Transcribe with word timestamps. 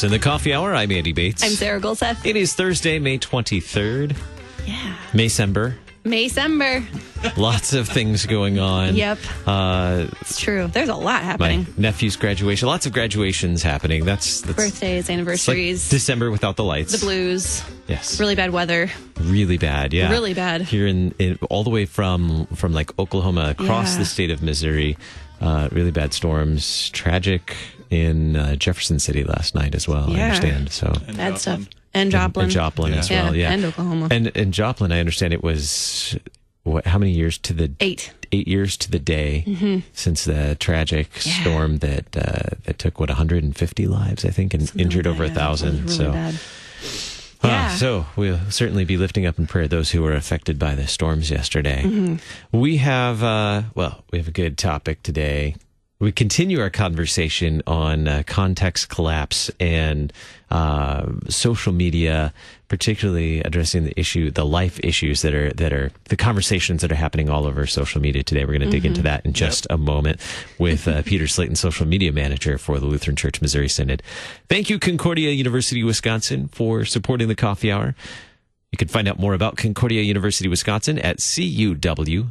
To 0.00 0.08
the 0.08 0.18
Coffee 0.18 0.54
Hour. 0.54 0.74
I'm 0.74 0.90
Andy 0.92 1.12
Bates. 1.12 1.44
I'm 1.44 1.50
Sarah 1.50 1.78
Gulseth. 1.78 2.24
It 2.24 2.34
is 2.34 2.54
Thursday, 2.54 2.98
May 2.98 3.18
23rd. 3.18 4.16
Yeah. 4.64 4.96
Maycember. 5.12 5.74
Maycember. 6.06 6.86
Lots 7.36 7.72
of 7.74 7.88
things 7.88 8.26
going 8.26 8.58
on. 8.58 8.94
Yep. 8.96 9.18
Uh, 9.46 10.06
It's 10.22 10.40
true. 10.40 10.66
There's 10.68 10.88
a 10.88 10.94
lot 10.94 11.04
my 11.04 11.20
happening. 11.22 11.66
nephew's 11.76 12.16
graduation. 12.16 12.66
Lots 12.68 12.86
of 12.86 12.92
graduations 12.92 13.62
happening. 13.62 14.04
That's, 14.04 14.40
that's 14.40 14.56
Birthdays, 14.56 15.00
it's 15.00 15.08
like 15.08 15.14
anniversaries, 15.14 15.88
December 15.90 16.30
without 16.30 16.56
the 16.56 16.64
lights. 16.64 16.92
the 16.92 16.98
blues. 17.04 17.62
Yes. 17.88 18.18
Really 18.20 18.34
bad 18.36 18.50
weather. 18.50 18.90
Really 19.20 19.58
bad. 19.58 19.92
Yeah. 19.92 20.10
Really 20.10 20.32
bad. 20.34 20.62
Here 20.62 20.86
in, 20.86 21.14
in 21.18 21.38
all 21.50 21.64
the 21.64 21.70
way 21.70 21.84
from 21.86 22.46
from 22.54 22.72
like 22.72 22.96
Oklahoma 22.98 23.50
across 23.50 23.92
Yeah. 23.94 23.98
the 24.00 24.04
state 24.06 24.30
of 24.30 24.42
Missouri. 24.42 24.96
Uh, 25.40 25.68
really 25.72 25.90
bad 25.90 26.12
storms. 26.14 26.90
Tragic 26.90 27.56
in 27.90 28.36
uh, 28.36 28.54
Jefferson 28.56 28.98
City 28.98 29.24
last 29.24 29.54
night 29.54 29.74
as 29.74 29.88
well. 29.88 30.10
I 30.10 30.20
understand. 30.20 30.70
So 30.70 30.92
Bad 31.16 31.38
stuff. 31.38 31.66
And 31.92 32.10
Joplin. 32.12 32.44
And 32.44 32.52
Joplin 32.52 32.94
as 32.94 33.10
Yeah. 33.10 33.24
well. 33.24 33.34
Yeah. 33.36 33.50
And 33.52 33.64
Oklahoma. 33.64 34.08
And 34.10 34.28
in 34.28 34.52
Joplin, 34.52 34.92
I 34.92 35.00
understand 35.00 35.32
it 35.34 35.42
was 35.42 36.16
what? 36.64 36.86
How 36.86 36.98
many 36.98 37.12
years 37.12 37.38
to 37.38 37.52
the 37.52 37.72
Eight. 37.80 38.12
eight 38.32 38.46
years 38.48 38.76
to 38.78 38.90
the 38.90 38.98
day 38.98 39.82
since 39.92 40.24
the 40.24 40.56
tragic 40.60 41.10
Mm-hmm. 41.12 41.28
Yeah. 41.28 41.40
storm 41.40 41.78
that 41.78 42.16
uh, 42.16 42.56
that 42.64 42.78
took 42.78 43.00
what 43.00 43.08
150 43.08 43.86
lives, 43.86 44.24
I 44.24 44.30
think, 44.30 44.54
and 44.54 44.70
injured 44.76 45.06
over 45.06 45.24
a 45.24 45.30
thousand. 45.30 45.84
was 45.84 45.96
so, 45.96 46.04
really 46.04 46.12
bad. 46.14 46.34
Ah, 47.42 47.48
Yeah. 47.48 47.68
so 47.76 48.06
we'll 48.16 48.38
certainly 48.50 48.84
be 48.84 48.96
lifting 48.98 49.24
up 49.26 49.38
in 49.38 49.46
prayer 49.46 49.66
those 49.68 49.90
who 49.90 50.02
were 50.02 50.12
affected 50.14 50.58
by 50.58 50.74
the 50.74 50.86
storms 50.86 51.30
yesterday. 51.30 51.82
Mm-hmm. 51.84 52.58
We 52.60 52.76
have, 52.78 53.22
uh, 53.22 53.62
well, 53.74 54.04
we 54.12 54.18
have 54.18 54.28
a 54.28 54.32
good 54.32 54.58
topic 54.58 55.02
today. 55.02 55.56
We 55.98 56.12
continue 56.12 56.60
our 56.60 56.70
conversation 56.70 57.62
on 57.66 58.08
uh, 58.08 58.22
context 58.26 58.88
collapse 58.88 59.50
and 59.60 60.12
uh, 60.50 61.06
social 61.28 61.72
media, 61.72 62.32
particularly 62.68 63.40
addressing 63.40 63.84
the 63.84 63.98
issue, 63.98 64.30
the 64.30 64.44
life 64.44 64.80
issues 64.82 65.22
that 65.22 65.32
are 65.32 65.52
that 65.52 65.72
are 65.72 65.92
the 66.04 66.16
conversations 66.16 66.82
that 66.82 66.90
are 66.90 66.96
happening 66.96 67.30
all 67.30 67.46
over 67.46 67.66
social 67.66 68.00
media 68.00 68.22
today. 68.22 68.44
We're 68.44 68.58
going 68.58 68.68
to 68.68 68.70
dig 68.70 68.84
into 68.84 69.02
that 69.02 69.24
in 69.24 69.32
just 69.32 69.66
a 69.70 69.78
moment 69.78 70.20
with 70.58 70.88
uh, 70.88 71.02
Peter 71.06 71.28
Slayton, 71.28 71.56
social 71.56 71.86
media 71.86 72.12
manager 72.12 72.58
for 72.58 72.78
the 72.80 72.86
Lutheran 72.86 73.16
Church 73.16 73.40
Missouri 73.40 73.68
Synod. 73.68 74.02
Thank 74.48 74.68
you, 74.70 74.78
Concordia 74.78 75.30
University, 75.30 75.84
Wisconsin, 75.84 76.48
for 76.48 76.84
supporting 76.84 77.28
the 77.28 77.36
Coffee 77.36 77.70
Hour. 77.70 77.94
You 78.72 78.76
can 78.76 78.88
find 78.88 79.08
out 79.08 79.18
more 79.18 79.34
about 79.34 79.56
Concordia 79.56 80.02
University, 80.02 80.48
Wisconsin 80.48 80.98
at 80.98 81.18
cuw.edu. 81.18 82.24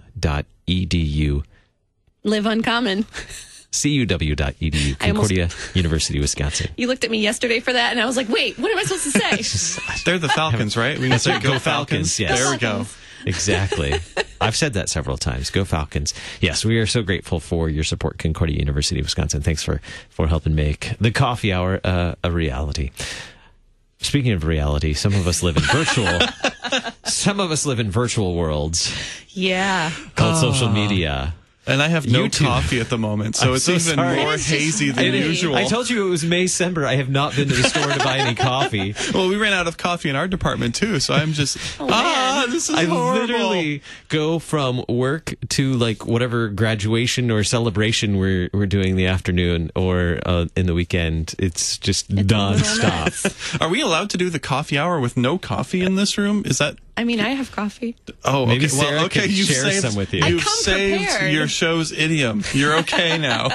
Live 2.24 2.46
uncommon. 2.46 3.06
cuw.edu. 3.72 4.98
I 5.00 5.10
almost- 5.10 5.30
Concordia 5.30 5.50
University, 5.74 6.20
Wisconsin. 6.20 6.72
You 6.78 6.88
looked 6.88 7.04
at 7.04 7.12
me 7.12 7.20
yesterday 7.20 7.60
for 7.60 7.74
that, 7.74 7.92
and 7.92 8.00
I 8.00 8.06
was 8.06 8.18
like, 8.18 8.30
wait, 8.30 8.58
what 8.58 8.72
am 8.72 8.78
I 8.78 8.84
supposed 8.84 9.04
to 9.04 9.12
say? 9.12 10.02
They're 10.06 10.20
the 10.20 10.30
Falcons, 10.30 10.76
right? 10.76 10.98
We 10.98 11.10
That's 11.10 11.24
say 11.24 11.40
go, 11.40 11.54
go 11.54 11.60
Falcons. 11.60 11.64
Falcons, 11.64 12.20
yes. 12.20 12.40
There 12.40 12.52
we 12.52 12.58
go. 12.58 12.86
Exactly. 13.26 13.94
I've 14.42 14.56
said 14.56 14.74
that 14.74 14.90
several 14.90 15.18
times. 15.18 15.50
Go 15.50 15.66
Falcons. 15.66 16.14
Yes, 16.42 16.64
we 16.64 16.80
are 16.80 16.86
so 16.86 17.02
grateful 17.02 17.40
for 17.40 17.70
your 17.70 17.84
support, 17.84 18.18
Concordia 18.18 18.58
University, 18.58 19.02
Wisconsin. 19.02 19.42
Thanks 19.42 19.64
for, 19.64 19.82
for 20.10 20.28
helping 20.28 20.56
make 20.56 20.94
the 21.00 21.12
coffee 21.12 21.52
hour 21.52 21.80
uh, 21.84 22.16
a 22.24 22.32
reality. 22.32 22.92
Speaking 24.02 24.32
of 24.32 24.46
reality, 24.46 24.94
some 24.94 25.14
of 25.14 25.28
us 25.28 25.44
live 25.44 25.58
in 25.58 25.64
virtual. 25.64 26.20
some 27.04 27.42
of 27.42 27.52
us 27.52 27.66
live 27.66 27.82
in 27.82 27.92
virtual 27.92 28.34
worlds 28.34 28.96
yeah. 29.30 29.92
called 30.16 30.38
social 30.38 30.70
media. 30.70 31.34
And 31.70 31.82
I 31.82 31.88
have 31.88 32.08
no 32.08 32.24
You 32.24 32.30
too. 32.30 32.46
coffee 32.46 32.80
at 32.80 32.90
the 32.90 32.98
moment, 32.98 33.36
so 33.36 33.50
I'm 33.50 33.56
it's 33.56 33.66
so 33.66 33.74
even 33.74 33.96
sorry. 33.96 34.18
more 34.18 34.32
It 34.34 34.36
is 34.36 34.46
just 34.48 34.50
hazy 34.62 34.92
than 34.92 35.06
really- 35.06 35.20
usual. 35.26 35.56
I 35.56 35.66
told 35.66 35.90
you 35.90 36.08
it 36.08 36.10
was 36.10 36.24
Maycember. 36.24 36.84
I 36.86 36.96
have 36.96 37.10
not 37.10 37.36
been 37.36 37.48
to 37.50 37.56
the 37.56 37.64
store 37.70 37.92
to 37.92 38.00
buy 38.00 38.18
any 38.18 38.36
coffee. 38.36 38.96
well, 39.14 39.28
we 39.30 39.36
ran 39.38 39.54
out 39.54 39.68
of 39.68 39.78
coffee 39.78 40.10
in 40.10 40.16
our 40.16 40.28
department 40.28 40.76
too, 40.76 41.00
so 41.00 41.14
I'm 41.14 41.34
just 41.34 41.58
ah, 41.80 42.44
man. 42.46 42.50
this 42.52 42.70
is 42.70 42.76
I 42.76 42.86
horrible. 42.86 43.22
literally 43.22 43.82
go 44.10 44.40
from 44.40 44.84
work 44.90 45.34
to 45.50 45.74
like 45.74 46.06
whatever 46.06 46.50
graduation 46.50 47.30
or 47.32 47.44
celebration 47.44 48.18
we're 48.18 48.50
we're 48.54 48.66
doing 48.66 48.90
in 48.90 48.96
the 48.96 49.06
afternoon 49.08 49.72
or 49.76 50.20
uh, 50.26 50.46
in 50.56 50.66
the 50.66 50.74
weekend. 50.74 51.36
It's 51.40 51.78
just 51.78 52.10
a 52.12 52.16
little 52.16 52.54
nonstop. 52.54 53.62
Are 53.62 53.70
we 53.70 53.82
allowed 53.82 54.10
to 54.12 54.18
do 54.18 54.30
the 54.30 54.40
coffee 54.40 54.78
hour 54.78 55.00
with 55.00 55.18
no 55.18 55.38
coffee 55.38 55.82
in 55.84 55.96
this 55.96 56.18
room? 56.18 56.44
Is 56.46 56.58
that 56.58 56.78
I 57.00 57.06
mean, 57.06 57.20
I 57.22 57.30
have 57.30 57.52
coffee. 57.52 57.96
oh 58.26 58.46
Maybe 58.46 58.66
okay? 58.66 58.68
Sarah 58.76 58.96
well, 58.98 59.06
okay, 59.06 59.22
could 59.22 59.32
you've 59.32 59.48
share 59.48 59.64
saved 59.72 59.82
some 59.88 59.96
with 59.96 60.14
you. 60.14 60.22
I 60.24 60.28
You've 60.28 60.44
saved 60.44 61.06
prepared. 61.08 61.34
your 61.34 61.48
show's 61.48 61.92
idiom. 61.94 62.44
You're 62.54 62.76
okay 62.80 63.18
now. 63.30 63.48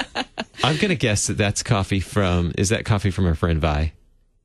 I'm 0.63 0.77
gonna 0.77 0.95
guess 0.95 1.27
that 1.27 1.37
that's 1.37 1.61
coffee 1.61 1.99
from. 1.99 2.53
Is 2.57 2.69
that 2.69 2.85
coffee 2.85 3.11
from 3.11 3.27
our 3.27 3.35
friend 3.35 3.59
Vi? 3.61 3.93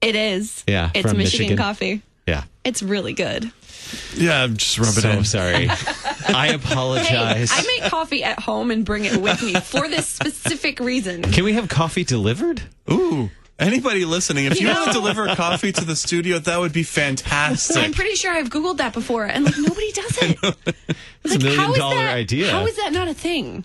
It 0.03 0.15
is. 0.17 0.65
Yeah, 0.67 0.91
It's 0.95 1.09
from 1.09 1.17
Michigan, 1.19 1.47
Michigan. 1.47 1.57
coffee. 1.57 2.03
Yeah. 2.27 2.45
It's 2.65 2.83
really 2.83 3.13
good. 3.15 3.51
yeah, 4.15 4.43
I'm 4.43 4.57
just 4.59 4.79
rub 4.79 4.89
it 4.89 5.01
So 5.01 5.11
in. 5.11 5.25
sorry. 5.25 5.69
I 6.29 6.49
Hey, 6.49 6.55
apologize. 6.55 7.51
I 7.53 7.63
make 7.81 7.91
coffee 7.91 8.23
at 8.23 8.39
home 8.39 8.71
and 8.71 8.85
bring 8.85 9.05
it 9.07 9.17
with 9.21 9.43
me 9.43 9.55
for 9.55 9.89
this 9.89 10.07
specific 10.07 10.79
reason. 10.79 11.23
Can 11.23 11.45
we 11.45 11.55
have 11.55 11.69
coffee 11.69 12.05
delivered? 12.05 12.63
Ooh. 12.91 13.31
Anybody 13.61 14.05
listening, 14.05 14.47
if 14.47 14.61
you, 14.61 14.69
You 14.69 14.75
want 14.75 14.87
to 14.89 14.93
deliver 14.93 15.27
coffee 15.35 15.71
to 15.73 15.85
the 15.85 15.95
studio, 15.95 16.39
that 16.39 16.59
would 16.59 16.73
be 16.73 16.83
fantastic. 16.83 17.77
I'm 17.77 17.93
pretty 17.93 18.15
sure 18.15 18.33
I've 18.33 18.49
Googled 18.49 18.79
that 18.79 18.93
before, 18.93 19.25
and 19.27 19.45
like 19.45 19.55
nobody 19.59 19.93
does 19.93 20.19
it. 20.23 20.39
It's 21.25 21.35
a 21.35 21.39
Like, 21.39 21.43
million 21.43 21.61
how 21.61 21.73
is 21.73 21.79
dollar 21.79 21.95
that, 21.97 22.15
idea. 22.17 22.51
How 22.51 22.67
is 22.67 22.77
that 22.77 22.93
not 22.93 23.09
a 23.09 23.15
thing? 23.15 23.65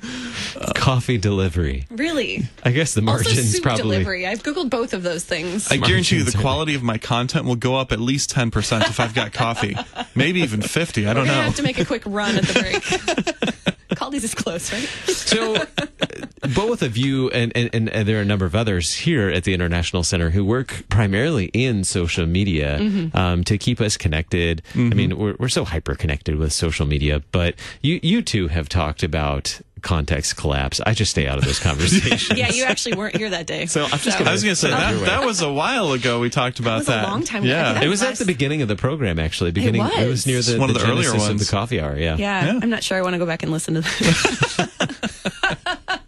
coffee 0.76 1.18
delivery. 1.18 1.86
Really? 1.90 2.44
I 2.64 2.72
guess 2.72 2.94
the 2.94 3.02
margins 3.02 3.28
Also, 3.28 3.36
margins 3.36 3.54
soup 3.54 3.64
probably. 3.64 3.82
delivery. 3.84 4.28
I've 4.28 4.44
Googled 4.44 4.70
both 4.70 4.94
of 4.94 5.04
those 5.04 5.24
things. 5.24 5.72
I 5.72 5.78
guarantee 5.78 6.18
you 6.18 6.24
the 6.24 6.38
quality 6.38 6.76
of 6.76 6.84
my 6.84 6.98
content 6.98 7.46
will 7.46 7.56
go 7.56 7.76
up 7.78 7.92
at 7.92 8.00
least 8.00 8.34
10% 8.36 8.82
if 8.90 9.00
I've 9.00 9.16
got 9.16 9.32
coffee. 9.34 9.76
Maybe 10.14 10.42
even 10.42 10.62
50. 10.62 11.08
I 11.08 11.14
don't 11.14 11.26
gonna 11.26 11.38
know. 11.38 11.44
have 11.44 11.56
to 11.56 11.64
make 11.64 11.80
a 11.80 11.86
quick 11.86 12.04
run 12.06 12.36
at 12.36 12.44
the 12.44 12.60
break. 12.60 12.84
Kaldi's 13.96 14.24
is 14.26 14.36
close, 14.36 14.74
right? 14.74 14.84
So, 15.08 15.56
uh, 15.56 15.66
both 16.54 16.82
of 16.82 16.98
you 16.98 17.30
and, 17.30 17.52
and, 17.56 17.70
and, 17.74 17.90
and 17.90 18.08
there 18.08 18.18
are 18.20 18.22
a 18.22 18.26
number 18.26 18.46
of 18.46 18.56
others 18.56 18.94
here 18.94 19.30
at 19.30 19.44
the 19.44 19.54
International 19.54 20.04
Center 20.04 20.30
who 20.32 20.44
work 20.46 20.84
primarily 20.90 21.46
in 21.54 21.84
social 21.84 22.26
media 22.26 22.78
Mm-hmm. 22.80 23.16
um, 23.18 23.44
to 23.46 23.58
keep 23.58 23.80
us 23.82 23.98
connected. 23.98 24.62
I 24.76 24.80
mean, 24.80 25.18
we're, 25.18 25.36
we're 25.40 25.50
so 25.50 25.66
hyper 25.66 25.96
connected 25.96 26.36
with 26.38 26.54
social 26.54 26.86
media, 26.86 27.22
but 27.32 27.56
you, 27.82 28.00
you 28.04 28.22
two 28.22 28.48
have 28.50 28.70
talked 28.70 29.04
about 29.04 29.60
context 29.82 30.36
collapse. 30.36 30.82
I 30.86 30.94
just 30.94 31.12
stay 31.12 31.28
out 31.28 31.38
of 31.38 31.46
those 31.46 31.60
conversations. 31.70 32.38
Yeah, 32.38 32.50
you 32.52 32.64
actually 32.64 32.96
weren't 32.96 33.16
here 33.16 33.30
that 33.30 33.46
day. 33.46 33.66
So 33.68 33.84
I'm 33.84 34.00
just 34.00 34.18
gonna- 34.18 34.30
I 34.30 34.34
was 34.34 34.44
going 34.44 34.56
to 34.56 34.60
say, 34.60 34.70
that, 34.72 35.00
that 35.06 35.26
was 35.26 35.42
a 35.42 35.52
while 35.52 35.92
ago 35.92 36.20
we 36.20 36.30
talked 36.30 36.60
about 36.60 36.80
was 36.80 36.88
a 36.88 36.92
that. 36.92 37.08
long 37.08 37.24
time 37.24 37.44
ago. 37.44 37.52
Yeah. 37.52 37.74
think 37.74 37.86
It 37.86 37.90
was 37.90 38.02
at 38.02 38.16
the 38.16 38.26
beginning 38.26 38.62
of 38.64 38.68
the 38.68 38.76
program, 38.76 39.20
actually. 39.20 39.52
Beginning, 39.52 39.82
It 39.86 40.08
was. 40.08 40.26
near 40.26 40.42
the, 40.42 40.52
It's 40.54 40.60
one 40.60 40.70
of 40.70 40.74
the 40.76 40.80
the 40.82 40.88
earlier 40.90 41.04
genesis 41.10 41.24
of 41.24 41.30
ones. 41.36 41.46
the 41.48 41.52
coffee 41.52 41.80
hour. 41.80 41.96
Yeah. 41.98 42.16
Yeah, 42.18 42.46
Yeah. 42.54 42.60
I'm 42.64 42.70
not 42.70 42.84
sure 42.84 42.98
I 42.98 43.02
want 43.04 43.14
to 43.14 43.20
go 43.20 43.26
back 43.28 43.44
and 43.44 43.52
listen 43.52 43.76
to 43.76 43.82
that. 43.82 45.92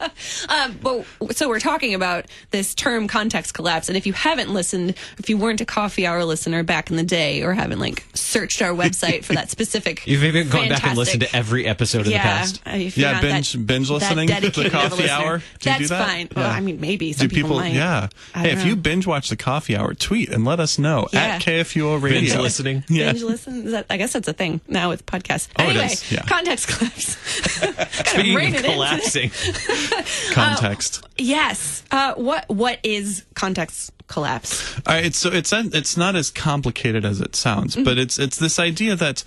um, 0.50 0.78
but 0.81 1.05
so 1.35 1.47
we're 1.50 1.59
talking 1.59 1.94
about 1.94 2.25
this 2.51 2.73
term 2.73 3.07
context 3.07 3.53
collapse, 3.53 3.88
and 3.89 3.97
if 3.97 4.05
you 4.05 4.13
haven't 4.13 4.53
listened, 4.53 4.95
if 5.17 5.29
you 5.29 5.38
weren't 5.38 5.61
a 5.61 5.66
coffee 5.66 6.05
hour 6.05 6.23
listener 6.25 6.63
back 6.63 6.89
in 6.89 6.97
the 6.97 7.03
day, 7.03 7.41
or 7.44 7.53
haven't 7.53 7.79
like 7.79 8.05
searched 8.13 8.61
our 8.61 8.72
website 8.72 9.23
for 9.23 9.33
that 9.33 9.50
specific, 9.50 10.06
You've 10.07 10.23
even 10.23 10.50
gone 10.50 10.69
back 10.69 10.83
and 10.85 10.97
listened 10.97 11.22
to 11.22 11.35
every 11.35 11.66
episode 11.67 12.01
of 12.01 12.07
yeah, 12.07 12.17
the 12.17 12.23
past. 12.23 12.61
if 12.67 12.97
you're 12.97 13.09
Yeah, 13.09 13.22
binge- 13.22 13.53
that- 13.53 13.66
binge 13.67 13.89
listening 13.89 14.27
to 14.27 14.33
the 14.35 14.41
dedicated 14.41 14.73
of 14.73 14.73
a 14.73 14.89
coffee 14.89 15.03
listener, 15.03 15.11
hour. 15.25 15.38
Do 15.38 15.44
you 15.44 15.50
That's 15.61 15.79
do 15.79 15.88
that? 15.89 16.07
fine. 16.07 16.29
Well, 16.35 16.45
Yeah. 16.47 16.51
I 16.56 16.59
mean, 16.61 16.79
maybe 16.81 17.13
some 17.13 17.27
Do 17.27 17.35
people, 17.35 17.57
might. 17.57 17.73
yeah. 17.73 18.07
Hey, 18.33 18.51
if 18.51 18.59
know. 18.59 18.66
you 18.66 18.75
binge 18.75 19.07
watch 19.07 19.29
the 19.29 19.35
coffee 19.35 19.75
hour, 19.75 19.94
tweet 19.94 20.29
and 20.29 20.45
let 20.45 20.59
us 20.59 20.77
know 20.79 21.07
Yeah. 21.13 21.19
at 21.35 21.41
KFUO 21.41 22.01
Radio. 22.01 22.19
Binge 22.21 22.36
listening. 22.36 22.83
Yeah. 22.89 23.12
Binge 23.12 23.24
listen. 23.24 23.65
Is 23.65 23.71
that, 23.71 23.86
I 23.89 23.97
guess 23.97 24.13
that's 24.13 24.27
a 24.27 24.33
thing 24.33 24.62
now 24.68 24.89
with 24.89 25.06
podcasts. 25.06 25.47
Oh, 25.57 25.63
anyway, 25.65 25.86
is, 25.88 26.12
yeah. 26.12 26.21
context 26.24 26.68
collapse. 26.68 27.18
Speaking 28.09 28.36
rein 28.36 28.56
of 28.56 28.63
it 28.65 28.71
collapsing, 28.71 29.31
Context. 30.31 31.06
Yes. 31.18 31.83
Uh, 31.92 32.13
what 32.15 32.48
What 32.50 32.80
is 32.83 33.25
context 33.33 33.92
collapse? 34.07 34.75
All 34.88 34.94
right, 34.95 35.13
so 35.13 35.30
it's 35.31 35.51
it's 35.54 35.98
not 35.98 36.15
as 36.15 36.31
complicated 36.31 37.04
as 37.06 37.19
it 37.21 37.36
sounds, 37.36 37.75
Mm-hmm. 37.75 37.83
but 37.83 37.98
it's 37.98 38.18
it's 38.19 38.38
this 38.38 38.59
idea 38.59 38.95
that 38.95 39.24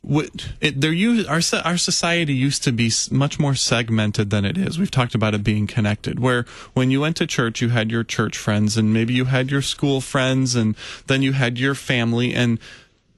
what 0.00 0.52
it, 0.60 0.80
there 0.80 0.94
our 1.28 1.40
our 1.64 1.76
society 1.76 2.32
used 2.32 2.62
to 2.64 2.72
be 2.72 2.90
much 3.10 3.38
more 3.40 3.54
segmented 3.54 4.30
than 4.30 4.44
it 4.44 4.56
is. 4.56 4.78
We've 4.78 4.90
talked 4.90 5.14
about 5.14 5.34
it 5.34 5.42
being 5.42 5.66
connected. 5.66 6.20
Where 6.20 6.44
when 6.74 6.90
you 6.90 7.00
went 7.00 7.16
to 7.16 7.26
church, 7.26 7.60
you 7.60 7.70
had 7.70 7.90
your 7.90 8.04
church 8.04 8.38
friends, 8.38 8.76
and 8.76 8.92
maybe 8.92 9.12
you 9.12 9.24
had 9.26 9.50
your 9.50 9.62
school 9.62 10.00
friends, 10.00 10.54
and 10.54 10.76
then 11.08 11.22
you 11.22 11.32
had 11.32 11.58
your 11.58 11.74
family, 11.74 12.32
and 12.32 12.60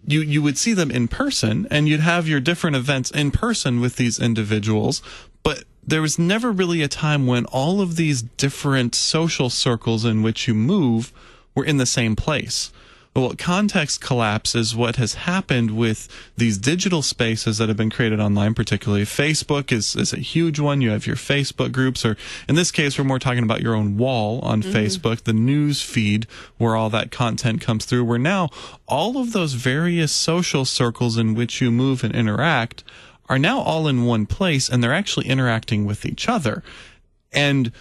you 0.07 0.23
you 0.23 0.41
would 0.43 0.57
see 0.57 0.73
them 0.73 0.91
in 0.91 1.07
person, 1.07 1.67
and 1.71 1.87
you'd 1.87 2.01
have 2.01 2.27
your 2.27 2.41
different 2.41 2.77
events 2.77 3.11
in 3.11 3.31
person 3.31 3.81
with 3.81 3.97
these 3.97 4.19
individuals, 4.19 5.03
but 5.43 5.65
there 5.91 6.03
was 6.03 6.19
never 6.19 6.53
really 6.53 6.83
a 6.83 6.89
time 6.89 7.27
when 7.27 7.45
all 7.47 7.81
of 7.81 7.97
these 7.97 8.23
different 8.23 8.95
social 8.95 9.51
circles 9.51 10.05
in 10.05 10.23
which 10.23 10.47
you 10.47 10.55
move 10.55 11.13
were 11.55 11.65
in 11.65 11.79
the 11.79 11.87
same 11.87 12.15
place. 12.15 12.73
well, 13.13 13.35
context 13.37 14.01
collapse 14.01 14.55
is 14.55 14.75
what 14.75 14.95
has 14.95 15.15
happened 15.15 15.73
with 15.73 16.09
these 16.37 16.57
digital 16.57 17.03
spaces 17.03 17.59
that 17.59 17.69
have 17.69 17.77
been 17.77 17.91
created 17.91 18.21
online, 18.21 18.55
particularly 18.55 19.03
Facebook 19.03 19.73
is, 19.73 19.97
is 19.97 20.13
a 20.13 20.21
huge 20.21 20.61
one. 20.61 20.81
You 20.81 20.91
have 20.91 21.09
your 21.09 21.17
Facebook 21.17 21.73
groups, 21.73 22.05
or 22.05 22.17
in 22.49 22.55
this 22.55 22.71
case, 22.71 22.97
we're 22.97 23.05
more 23.05 23.19
talking 23.19 23.43
about 23.43 23.61
your 23.61 23.75
own 23.75 23.97
wall 23.97 24.39
on 24.43 24.63
mm-hmm. 24.63 24.71
Facebook, 24.71 25.25
the 25.25 25.33
news 25.33 25.83
feed 25.83 26.29
where 26.57 26.77
all 26.77 26.89
that 26.91 27.11
content 27.11 27.61
comes 27.61 27.85
through, 27.85 28.05
where 28.05 28.17
now 28.17 28.49
all 28.87 29.19
of 29.19 29.33
those 29.33 29.55
various 29.55 30.13
social 30.13 30.65
circles 30.65 31.19
in 31.19 31.35
which 31.35 31.61
you 31.61 31.73
move 31.73 32.05
and 32.05 32.15
interact 32.15 32.85
are 33.31 33.39
now 33.39 33.61
all 33.61 33.87
in 33.87 34.05
one 34.05 34.27
place 34.27 34.69
and 34.69 34.83
they're 34.83 34.93
actually 34.93 35.29
interacting 35.29 35.87
with 35.87 36.05
each 36.05 36.29
other. 36.29 36.63
And 37.33 37.73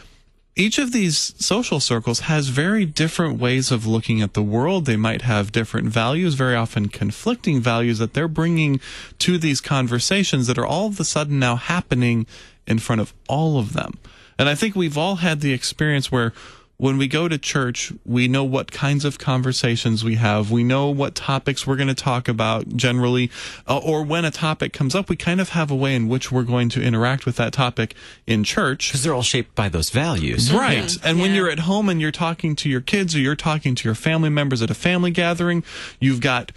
each 0.55 0.77
of 0.77 0.91
these 0.91 1.33
social 1.43 1.79
circles 1.79 2.21
has 2.21 2.49
very 2.49 2.85
different 2.85 3.39
ways 3.39 3.71
of 3.71 3.87
looking 3.87 4.21
at 4.21 4.35
the 4.35 4.43
world. 4.43 4.85
They 4.85 4.95
might 4.95 5.23
have 5.23 5.51
different 5.51 5.87
values, 5.87 6.35
very 6.35 6.55
often 6.55 6.87
conflicting 6.87 7.61
values 7.61 7.97
that 7.97 8.13
they're 8.13 8.27
bringing 8.27 8.79
to 9.19 9.39
these 9.39 9.59
conversations 9.59 10.45
that 10.47 10.59
are 10.59 10.65
all 10.65 10.87
of 10.87 10.99
a 10.99 11.03
sudden 11.03 11.39
now 11.39 11.55
happening 11.55 12.27
in 12.67 12.77
front 12.77 13.01
of 13.01 13.13
all 13.27 13.57
of 13.57 13.73
them. 13.73 13.97
And 14.37 14.47
I 14.47 14.55
think 14.55 14.75
we've 14.75 14.97
all 14.97 15.15
had 15.15 15.41
the 15.41 15.53
experience 15.53 16.11
where 16.11 16.31
when 16.79 16.97
we 16.97 17.09
go 17.09 17.27
to 17.27 17.37
church, 17.37 17.91
we 18.05 18.29
know 18.29 18.45
what 18.45 18.71
kinds 18.71 19.03
of 19.03 19.19
conversations 19.19 20.01
we 20.01 20.15
have. 20.15 20.49
We 20.49 20.63
know 20.63 20.89
what 20.89 21.13
topics 21.13 21.67
we're 21.67 21.75
going 21.75 21.89
to 21.89 21.93
talk 21.93 22.29
about 22.29 22.69
generally. 22.69 23.29
Uh, 23.67 23.79
or 23.79 24.01
when 24.01 24.23
a 24.23 24.31
topic 24.31 24.71
comes 24.71 24.95
up, 24.95 25.09
we 25.09 25.17
kind 25.17 25.41
of 25.41 25.49
have 25.49 25.69
a 25.69 25.75
way 25.75 25.93
in 25.93 26.07
which 26.07 26.31
we're 26.31 26.43
going 26.43 26.69
to 26.69 26.81
interact 26.81 27.25
with 27.25 27.35
that 27.35 27.51
topic 27.51 27.95
in 28.25 28.45
church. 28.45 28.91
Because 28.91 29.03
they're 29.03 29.13
all 29.13 29.23
shaped 29.23 29.55
by 29.55 29.67
those 29.67 29.89
values. 29.89 30.53
Right. 30.53 30.97
And 31.03 31.19
when 31.19 31.35
you're 31.35 31.49
at 31.49 31.59
home 31.59 31.89
and 31.89 31.99
you're 31.99 32.13
talking 32.13 32.55
to 32.55 32.69
your 32.69 32.79
kids 32.79 33.13
or 33.13 33.19
you're 33.19 33.35
talking 33.35 33.75
to 33.75 33.85
your 33.85 33.95
family 33.95 34.29
members 34.29 34.61
at 34.61 34.71
a 34.71 34.73
family 34.73 35.11
gathering, 35.11 35.65
you've 35.99 36.21
got 36.21 36.53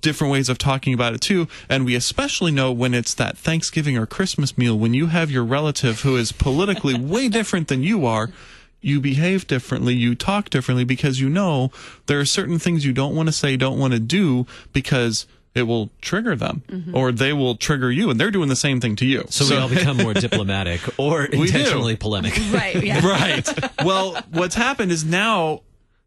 different 0.00 0.30
ways 0.30 0.48
of 0.48 0.58
talking 0.58 0.94
about 0.94 1.14
it 1.14 1.20
too. 1.20 1.48
And 1.68 1.84
we 1.84 1.96
especially 1.96 2.52
know 2.52 2.70
when 2.70 2.94
it's 2.94 3.12
that 3.14 3.36
Thanksgiving 3.36 3.98
or 3.98 4.06
Christmas 4.06 4.56
meal, 4.56 4.78
when 4.78 4.94
you 4.94 5.06
have 5.06 5.32
your 5.32 5.44
relative 5.44 6.02
who 6.02 6.16
is 6.16 6.30
politically 6.30 6.94
way 6.94 7.28
different 7.28 7.66
than 7.66 7.82
you 7.82 8.06
are. 8.06 8.30
You 8.80 9.00
behave 9.00 9.46
differently, 9.46 9.94
you 9.94 10.14
talk 10.14 10.50
differently 10.50 10.84
because 10.84 11.20
you 11.20 11.28
know 11.28 11.72
there 12.06 12.20
are 12.20 12.24
certain 12.24 12.58
things 12.58 12.84
you 12.84 12.92
don't 12.92 13.14
want 13.14 13.28
to 13.28 13.32
say, 13.32 13.56
don't 13.56 13.78
want 13.78 13.92
to 13.92 13.98
do 13.98 14.46
because 14.72 15.26
it 15.54 15.62
will 15.62 15.90
trigger 16.00 16.36
them 16.36 16.62
mm-hmm. 16.68 16.96
or 16.96 17.10
they 17.10 17.32
will 17.32 17.56
trigger 17.56 17.90
you 17.90 18.10
and 18.10 18.20
they're 18.20 18.30
doing 18.30 18.48
the 18.48 18.56
same 18.56 18.80
thing 18.80 18.96
to 18.96 19.06
you. 19.06 19.24
So, 19.28 19.48
we 19.48 19.60
all 19.60 19.68
become 19.68 19.96
more 19.96 20.14
diplomatic 20.26 20.80
or 20.98 21.24
intentionally 21.24 21.96
polemic. 21.96 22.34
Right. 22.48 22.82
Yeah. 22.82 23.00
right. 23.06 23.84
Well, 23.84 24.16
what's 24.30 24.54
happened 24.54 24.92
is 24.92 25.04
now 25.04 25.62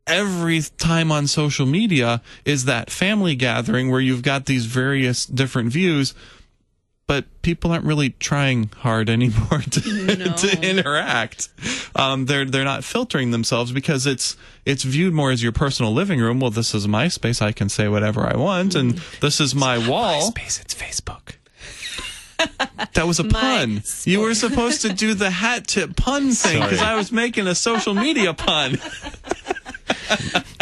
every 0.08 0.62
time 0.78 1.12
on 1.12 1.28
social 1.28 1.66
media 1.66 2.22
is 2.46 2.66
that 2.66 2.90
family 2.90 3.36
gathering 3.36 3.92
where 3.92 4.00
you've 4.00 4.24
got 4.24 4.46
these 4.46 4.66
various 4.66 5.26
different 5.26 5.72
views, 5.72 6.14
but 7.12 7.26
people 7.42 7.74
aren't 7.74 7.84
really 7.84 8.12
trying 8.12 8.70
hard 8.78 9.10
anymore 9.10 9.60
to, 9.70 10.16
No. 10.16 10.32
to 10.38 10.62
interact. 10.62 11.50
Um, 11.94 12.26
they're 12.26 12.46
they're 12.46 12.64
not 12.64 12.86
filtering 12.86 13.32
themselves 13.32 13.74
because 13.74 14.08
it's 14.08 14.38
it's 14.66 14.84
viewed 14.84 15.14
more 15.14 15.30
as 15.30 15.44
your 15.44 15.52
personal 15.52 15.92
living 15.92 16.22
room. 16.22 16.40
Well, 16.40 16.52
this 16.52 16.74
is 16.74 16.88
my 16.88 17.10
space; 17.10 17.42
I 17.42 17.52
can 17.52 17.68
say 17.68 17.90
whatever 17.90 18.26
I 18.26 18.38
want, 18.38 18.76
and 18.76 18.92
this 19.20 19.42
is 19.42 19.54
my 19.54 19.78
wall. 19.90 20.22
Space, 20.22 20.62
it's 20.62 20.74
Facebook. 20.74 21.36
That 22.94 23.06
was 23.08 23.20
a 23.20 23.24
My 23.24 23.30
pun. 23.40 23.84
You 24.06 24.22
were 24.22 24.34
supposed 24.34 24.82
to 24.82 24.94
do 24.94 25.14
the 25.14 25.30
hat 25.30 25.68
tip 25.68 25.96
pun 25.98 26.32
thing 26.32 26.62
because 26.62 26.82
I 26.82 26.96
was 26.96 27.12
making 27.12 27.46
a 27.48 27.56
social 27.56 27.94
media 27.94 28.34
pun. 28.34 28.80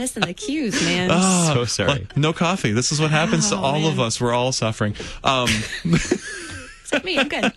Missing 0.00 0.22
the 0.22 0.32
cues, 0.32 0.82
man. 0.82 1.10
Oh, 1.12 1.52
so 1.54 1.64
sorry. 1.66 2.06
No 2.16 2.32
coffee. 2.32 2.72
This 2.72 2.90
is 2.90 3.00
what 3.02 3.10
happens 3.10 3.50
to 3.50 3.56
Oh, 3.56 3.58
all 3.62 3.86
of 3.86 4.00
us. 4.00 4.18
We're 4.18 4.32
all 4.32 4.50
suffering. 4.50 4.94
Um, 5.22 5.46
Except 5.84 7.04
me, 7.04 7.18
I'm 7.18 7.28
good. 7.28 7.52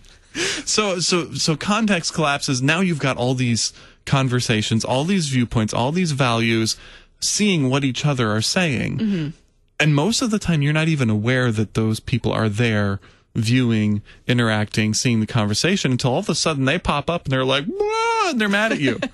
so, 0.65 0.99
so, 0.99 1.31
so 1.33 1.55
context 1.55 2.13
collapses. 2.13 2.61
Now 2.61 2.81
you've 2.81 2.99
got 2.99 3.15
all 3.15 3.33
these 3.33 3.71
conversations, 4.05 4.83
all 4.83 5.05
these 5.05 5.29
viewpoints, 5.29 5.73
all 5.73 5.93
these 5.93 6.11
values, 6.11 6.75
seeing 7.21 7.69
what 7.69 7.85
each 7.85 8.05
other 8.05 8.29
are 8.29 8.41
saying. 8.41 8.97
Mm-hmm. 8.97 9.29
And 9.79 9.95
most 9.95 10.21
of 10.21 10.29
the 10.29 10.37
time, 10.39 10.61
you're 10.61 10.73
not 10.73 10.89
even 10.89 11.09
aware 11.09 11.49
that 11.49 11.75
those 11.75 12.01
people 12.01 12.33
are 12.33 12.49
there 12.49 12.99
viewing, 13.35 14.01
interacting, 14.27 14.93
seeing 14.93 15.21
the 15.21 15.25
conversation 15.27 15.93
until 15.93 16.11
all 16.11 16.19
of 16.19 16.27
a 16.29 16.35
sudden 16.35 16.65
they 16.65 16.77
pop 16.77 17.09
up 17.09 17.23
and 17.23 17.31
they're 17.31 17.45
like, 17.45 17.65
whoa, 17.65 18.29
and 18.31 18.41
they're 18.41 18.49
mad 18.49 18.73
at 18.73 18.79
you. 18.81 18.99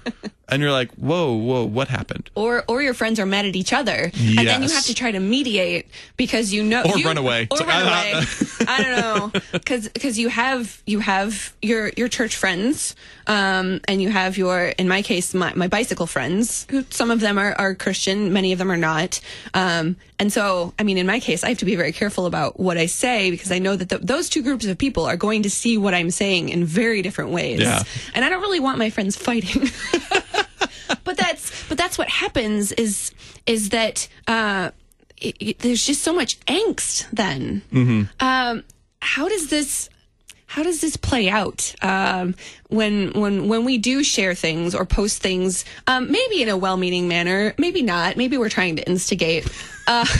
and 0.51 0.61
you're 0.61 0.71
like, 0.71 0.91
whoa, 0.95 1.33
whoa, 1.33 1.65
what 1.65 1.87
happened? 1.87 2.29
Or 2.35 2.63
or 2.67 2.81
your 2.81 2.93
friends 2.93 3.19
are 3.19 3.25
mad 3.25 3.45
at 3.45 3.55
each 3.55 3.73
other, 3.73 4.11
and 4.13 4.37
then 4.47 4.63
you 4.63 4.69
have 4.69 4.85
to 4.85 4.93
try 4.93 5.11
to 5.11 5.19
mediate 5.19 5.87
because 6.17 6.53
you 6.53 6.63
know 6.63 6.83
Or 6.83 6.97
you- 6.97 7.05
run 7.05 7.17
away. 7.17 7.47
or 7.51 7.57
like, 7.57 7.67
run 7.67 7.83
"Ah, 7.85 8.11
away. 8.11 8.25
I 8.67 8.83
don't 8.83 8.97
know 9.33 9.41
because 9.51 10.17
you 10.19 10.29
have 10.29 10.81
you 10.85 10.99
have 10.99 11.53
your 11.61 11.91
your 11.97 12.07
church 12.07 12.35
friends, 12.35 12.95
um, 13.27 13.79
and 13.87 14.01
you 14.01 14.09
have 14.09 14.37
your 14.37 14.67
in 14.77 14.87
my 14.87 15.01
case 15.01 15.33
my, 15.33 15.53
my 15.55 15.67
bicycle 15.67 16.07
friends 16.07 16.65
who 16.69 16.83
some 16.89 17.11
of 17.11 17.19
them 17.19 17.37
are, 17.37 17.53
are 17.53 17.75
Christian, 17.75 18.33
many 18.33 18.51
of 18.51 18.59
them 18.59 18.71
are 18.71 18.77
not, 18.77 19.21
um, 19.53 19.95
and 20.19 20.31
so 20.33 20.73
I 20.79 20.83
mean 20.83 20.97
in 20.97 21.05
my 21.07 21.19
case 21.19 21.43
I 21.43 21.49
have 21.49 21.59
to 21.59 21.65
be 21.65 21.75
very 21.75 21.91
careful 21.91 22.25
about 22.25 22.59
what 22.59 22.77
I 22.77 22.87
say 22.87 23.31
because 23.31 23.51
I 23.51 23.59
know 23.59 23.75
that 23.75 23.89
th 23.89 24.01
those 24.01 24.29
two 24.29 24.41
groups 24.43 24.65
of 24.65 24.77
people 24.77 25.05
are 25.05 25.17
going 25.17 25.43
to 25.43 25.49
see 25.49 25.77
what 25.77 25.93
I'm 25.93 26.11
saying 26.11 26.49
in 26.49 26.65
very 26.65 27.01
different 27.01 27.31
ways, 27.31 27.59
Yeah. 27.61 27.83
and 28.13 28.25
I 28.25 28.29
don't 28.29 28.41
really 28.41 28.59
want 28.59 28.77
my 28.77 28.89
friends 28.89 29.15
fighting. 29.15 29.69
but 31.03 31.17
that's 31.17 31.67
but 31.69 31.77
that's 31.77 31.97
what 31.97 32.09
happens 32.09 32.71
is 32.73 33.11
is 33.45 33.69
that 33.69 34.07
uh, 34.27 34.71
it, 35.17 35.35
it- 35.39 35.59
there's 35.59 35.85
just 35.85 36.01
so 36.03 36.13
much 36.13 36.39
angst 36.41 37.07
then. 37.11 37.61
Um, 38.19 38.63
how 39.01 39.27
does 39.29 39.49
this 39.49 39.89
how 40.47 40.63
does 40.63 40.81
this 40.81 40.97
play 40.97 41.29
out 41.29 41.75
um, 41.83 42.33
when 42.69 43.13
when 43.13 43.47
when 43.47 43.65
we 43.65 43.77
do 43.77 44.03
share 44.03 44.33
things 44.33 44.73
or 44.73 44.83
post 44.85 45.21
things? 45.21 45.63
Um, 45.87 46.11
maybe 46.11 46.41
in 46.41 46.49
a 46.49 46.57
well-meaning 46.57 47.07
manner, 47.07 47.53
maybe 47.59 47.81
not. 47.83 48.17
Maybe 48.17 48.35
we're 48.37 48.49
trying 48.49 48.75
to 48.77 48.83
instigate. 48.87 49.45
Uh, 49.87 50.05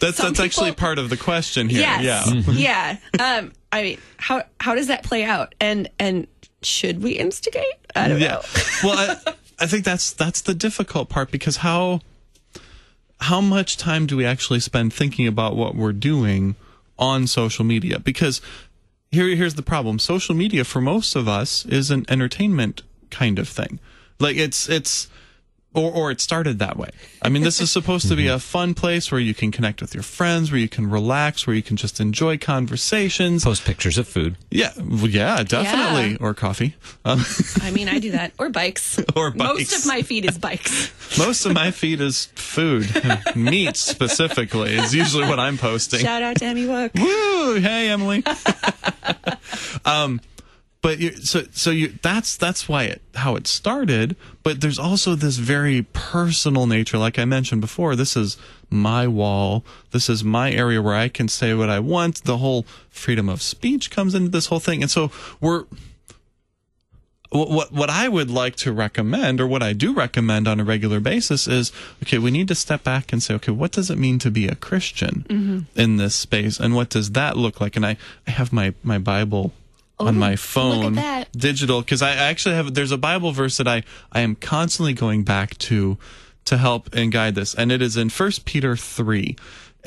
That's 0.00 0.16
Some 0.18 0.32
that's 0.34 0.40
actually 0.40 0.72
part 0.72 0.98
of 0.98 1.08
the 1.08 1.16
question 1.16 1.68
here. 1.68 1.80
yes, 1.80 2.30
Yeah. 2.46 2.96
yeah. 3.18 3.36
Um, 3.38 3.52
I 3.72 3.82
mean, 3.82 3.98
how 4.18 4.42
how 4.60 4.74
does 4.74 4.88
that 4.88 5.02
play 5.02 5.24
out? 5.24 5.54
And 5.60 5.88
and 5.98 6.26
should 6.62 7.02
we 7.02 7.12
instigate? 7.12 7.64
I 7.94 8.08
don't 8.08 8.20
yeah. 8.20 8.28
know. 8.34 8.42
well, 8.82 8.98
I, 9.26 9.34
I 9.58 9.66
think 9.66 9.84
that's 9.84 10.12
that's 10.12 10.40
the 10.40 10.54
difficult 10.54 11.08
part 11.08 11.30
because 11.30 11.58
how 11.58 12.00
how 13.20 13.40
much 13.40 13.76
time 13.76 14.06
do 14.06 14.16
we 14.16 14.24
actually 14.24 14.60
spend 14.60 14.92
thinking 14.92 15.26
about 15.26 15.56
what 15.56 15.74
we're 15.74 15.92
doing 15.92 16.56
on 16.98 17.26
social 17.26 17.64
media? 17.64 17.98
Because 17.98 18.40
here 19.10 19.28
here's 19.34 19.54
the 19.54 19.62
problem: 19.62 19.98
social 19.98 20.34
media 20.34 20.64
for 20.64 20.80
most 20.80 21.14
of 21.14 21.28
us 21.28 21.64
is 21.66 21.90
an 21.90 22.04
entertainment 22.08 22.82
kind 23.10 23.38
of 23.38 23.48
thing. 23.48 23.78
Like 24.18 24.36
it's 24.36 24.68
it's. 24.68 25.08
Or, 25.74 25.90
or 25.92 26.10
it 26.12 26.20
started 26.20 26.60
that 26.60 26.76
way. 26.76 26.90
I 27.20 27.28
mean, 27.28 27.42
this 27.42 27.60
is 27.60 27.70
supposed 27.70 28.08
to 28.08 28.16
be 28.16 28.26
a 28.28 28.38
fun 28.38 28.74
place 28.74 29.10
where 29.10 29.20
you 29.20 29.34
can 29.34 29.50
connect 29.50 29.80
with 29.80 29.92
your 29.92 30.04
friends, 30.04 30.50
where 30.52 30.60
you 30.60 30.68
can 30.68 30.88
relax, 30.88 31.46
where 31.46 31.56
you 31.56 31.62
can 31.62 31.76
just 31.76 32.00
enjoy 32.00 32.38
conversations. 32.38 33.42
Post 33.44 33.64
pictures 33.64 33.98
of 33.98 34.06
food. 34.06 34.36
Yeah, 34.50 34.72
well, 34.78 35.08
yeah, 35.08 35.42
definitely. 35.42 36.12
Yeah. 36.12 36.16
Or 36.20 36.32
coffee. 36.32 36.76
Um, 37.04 37.24
I 37.60 37.70
mean, 37.72 37.88
I 37.88 37.98
do 37.98 38.12
that. 38.12 38.32
Or 38.38 38.48
bikes. 38.50 39.00
Or 39.16 39.30
bikes. 39.30 39.70
Most 39.72 39.78
of 39.78 39.86
my 39.86 40.02
feed 40.02 40.24
is 40.24 40.38
bikes. 40.38 40.92
Most 41.18 41.46
of 41.46 41.52
my 41.52 41.70
feed 41.70 42.00
is 42.00 42.26
food, 42.34 42.88
meat 43.36 43.76
specifically 43.76 44.74
is 44.74 44.94
usually 44.94 45.26
what 45.28 45.38
I'm 45.38 45.56
posting. 45.58 46.00
Shout 46.00 46.22
out 46.22 46.36
to 46.36 46.44
Emmy 46.44 46.64
Wook. 46.64 46.94
Woo! 46.94 47.60
Hey, 47.60 47.90
Emily. 47.90 48.24
um, 49.84 50.20
but 50.84 50.98
you, 50.98 51.12
so 51.16 51.44
so 51.50 51.70
you 51.70 51.94
that's 52.02 52.36
that's 52.36 52.68
why 52.68 52.82
it 52.82 53.00
how 53.14 53.36
it 53.36 53.46
started. 53.46 54.16
But 54.42 54.60
there's 54.60 54.78
also 54.78 55.14
this 55.14 55.38
very 55.38 55.86
personal 55.94 56.66
nature, 56.66 56.98
like 56.98 57.18
I 57.18 57.24
mentioned 57.24 57.62
before. 57.62 57.96
This 57.96 58.18
is 58.18 58.36
my 58.68 59.08
wall. 59.08 59.64
This 59.92 60.10
is 60.10 60.22
my 60.22 60.52
area 60.52 60.82
where 60.82 60.94
I 60.94 61.08
can 61.08 61.26
say 61.28 61.54
what 61.54 61.70
I 61.70 61.78
want. 61.78 62.24
The 62.24 62.36
whole 62.36 62.66
freedom 62.90 63.30
of 63.30 63.40
speech 63.40 63.90
comes 63.90 64.14
into 64.14 64.28
this 64.28 64.48
whole 64.48 64.60
thing, 64.60 64.82
and 64.82 64.90
so 64.90 65.10
we're 65.40 65.64
what 67.30 67.48
what 67.48 67.72
what 67.72 67.88
I 67.88 68.06
would 68.06 68.30
like 68.30 68.54
to 68.56 68.70
recommend, 68.70 69.40
or 69.40 69.46
what 69.46 69.62
I 69.62 69.72
do 69.72 69.94
recommend 69.94 70.46
on 70.46 70.60
a 70.60 70.64
regular 70.64 71.00
basis, 71.00 71.48
is 71.48 71.72
okay. 72.02 72.18
We 72.18 72.30
need 72.30 72.48
to 72.48 72.54
step 72.54 72.84
back 72.84 73.10
and 73.10 73.22
say, 73.22 73.32
okay, 73.36 73.52
what 73.52 73.72
does 73.72 73.88
it 73.90 73.96
mean 73.96 74.18
to 74.18 74.30
be 74.30 74.48
a 74.48 74.54
Christian 74.54 75.24
mm-hmm. 75.30 75.80
in 75.80 75.96
this 75.96 76.14
space, 76.14 76.60
and 76.60 76.74
what 76.74 76.90
does 76.90 77.12
that 77.12 77.38
look 77.38 77.58
like? 77.58 77.74
And 77.74 77.86
I 77.86 77.96
I 78.26 78.32
have 78.32 78.52
my 78.52 78.74
my 78.82 78.98
Bible 78.98 79.54
on 79.98 80.18
my 80.18 80.36
phone, 80.36 80.98
digital, 81.36 81.80
because 81.80 82.02
I 82.02 82.12
actually 82.12 82.54
have. 82.54 82.74
There's 82.74 82.92
a 82.92 82.98
Bible 82.98 83.32
verse 83.32 83.56
that 83.58 83.68
I 83.68 83.82
I 84.12 84.20
am 84.20 84.34
constantly 84.34 84.92
going 84.92 85.22
back 85.22 85.56
to 85.58 85.98
to 86.46 86.58
help 86.58 86.94
and 86.94 87.10
guide 87.12 87.34
this, 87.34 87.54
and 87.54 87.70
it 87.72 87.80
is 87.80 87.96
in 87.96 88.10
First 88.10 88.44
Peter 88.44 88.76
three. 88.76 89.36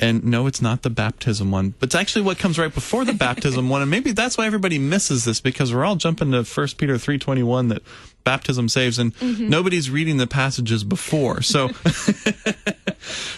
And 0.00 0.22
no, 0.24 0.46
it's 0.46 0.62
not 0.62 0.82
the 0.82 0.90
baptism 0.90 1.50
one, 1.50 1.74
but 1.78 1.88
it's 1.88 1.94
actually 1.94 2.22
what 2.22 2.38
comes 2.38 2.58
right 2.58 2.72
before 2.72 3.04
the 3.04 3.12
baptism 3.12 3.68
one. 3.68 3.82
And 3.82 3.90
maybe 3.90 4.12
that's 4.12 4.38
why 4.38 4.46
everybody 4.46 4.78
misses 4.78 5.24
this 5.24 5.40
because 5.40 5.74
we're 5.74 5.84
all 5.84 5.96
jumping 5.96 6.30
to 6.32 6.44
First 6.44 6.78
Peter 6.78 6.98
three 6.98 7.18
twenty 7.18 7.42
one 7.42 7.68
that 7.68 7.82
baptism 8.22 8.68
saves, 8.68 8.98
and 8.98 9.12
nobody's 9.40 9.90
reading 9.90 10.18
the 10.18 10.26
passages 10.26 10.84
before. 10.84 11.42
So 11.42 11.70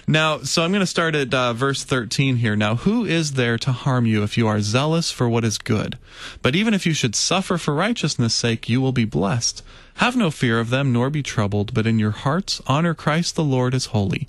Now, 0.07 0.39
so 0.39 0.65
I'm 0.65 0.73
going 0.73 0.81
to 0.81 0.87
start 0.87 1.15
at 1.15 1.33
uh, 1.33 1.53
verse 1.53 1.85
13 1.85 2.37
here. 2.37 2.57
Now, 2.57 2.77
who 2.77 3.05
is 3.05 3.33
there 3.33 3.59
to 3.59 3.73
harm 3.73 4.07
you 4.07 4.23
if 4.23 4.37
you 4.37 4.49
are 4.49 4.61
zealous 4.61 5.11
for 5.11 5.29
what 5.29 5.45
is 5.45 5.59
good? 5.59 5.99
But 6.43 6.57
even 6.57 6.75
if 6.75 6.87
you 6.87 6.93
should 6.93 7.15
suffer 7.15 7.59
for 7.59 7.75
righteousness' 7.75 8.35
sake, 8.35 8.69
you 8.69 8.81
will 8.81 8.93
be 8.93 9.05
blessed. 9.05 9.63
Have 9.97 10.17
no 10.17 10.31
fear 10.31 10.59
of 10.59 10.71
them, 10.71 10.93
nor 10.93 11.11
be 11.11 11.23
troubled, 11.23 11.75
but 11.75 11.87
in 11.87 11.99
your 11.99 12.11
hearts 12.11 12.61
honor 12.67 12.95
Christ 12.95 13.37
the 13.37 13.45
Lord 13.45 13.75
as 13.75 13.87
holy, 13.87 14.29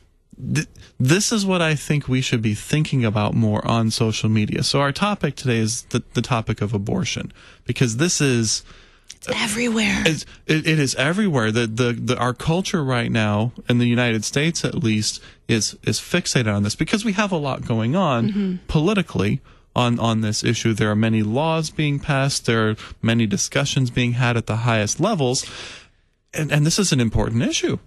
Th- 0.55 0.67
this 0.99 1.31
is 1.31 1.45
what 1.45 1.61
I 1.61 1.75
think 1.75 2.07
we 2.07 2.21
should 2.21 2.41
be 2.41 2.53
thinking 2.55 3.03
about 3.05 3.33
more 3.33 3.65
on 3.67 3.91
social 3.91 4.29
media. 4.29 4.63
So, 4.63 4.79
our 4.79 4.91
topic 4.91 5.35
today 5.35 5.57
is 5.57 5.83
the, 5.83 6.03
the 6.13 6.21
topic 6.21 6.61
of 6.61 6.73
abortion, 6.73 7.31
because 7.65 7.97
this 7.97 8.21
is 8.21 8.63
it's 9.13 9.27
everywhere. 9.29 10.01
It's, 10.05 10.25
it, 10.47 10.65
it 10.65 10.79
is 10.79 10.95
everywhere. 10.95 11.51
The, 11.51 11.67
the 11.67 11.93
the 11.93 12.17
our 12.17 12.33
culture 12.33 12.83
right 12.83 13.11
now 13.11 13.51
in 13.69 13.77
the 13.77 13.85
United 13.87 14.23
States, 14.25 14.63
at 14.65 14.75
least, 14.75 15.21
is 15.47 15.77
is 15.83 15.99
fixated 15.99 16.51
on 16.51 16.63
this 16.63 16.75
because 16.75 17.05
we 17.05 17.13
have 17.13 17.31
a 17.31 17.37
lot 17.37 17.65
going 17.65 17.95
on 17.95 18.29
Mm-hmm. 18.29 18.55
politically 18.67 19.41
on 19.75 19.99
on 19.99 20.21
this 20.21 20.43
issue. 20.43 20.73
There 20.73 20.89
are 20.89 20.95
many 20.95 21.23
laws 21.23 21.69
being 21.69 21.99
passed. 21.99 22.45
There 22.45 22.69
are 22.69 22.75
many 23.01 23.27
discussions 23.27 23.89
being 23.91 24.13
had 24.13 24.37
at 24.37 24.47
the 24.47 24.57
highest 24.57 24.99
levels, 24.99 25.45
and 26.33 26.51
and 26.51 26.65
this 26.65 26.79
is 26.79 26.91
an 26.91 26.99
important 26.99 27.43
issue. 27.43 27.77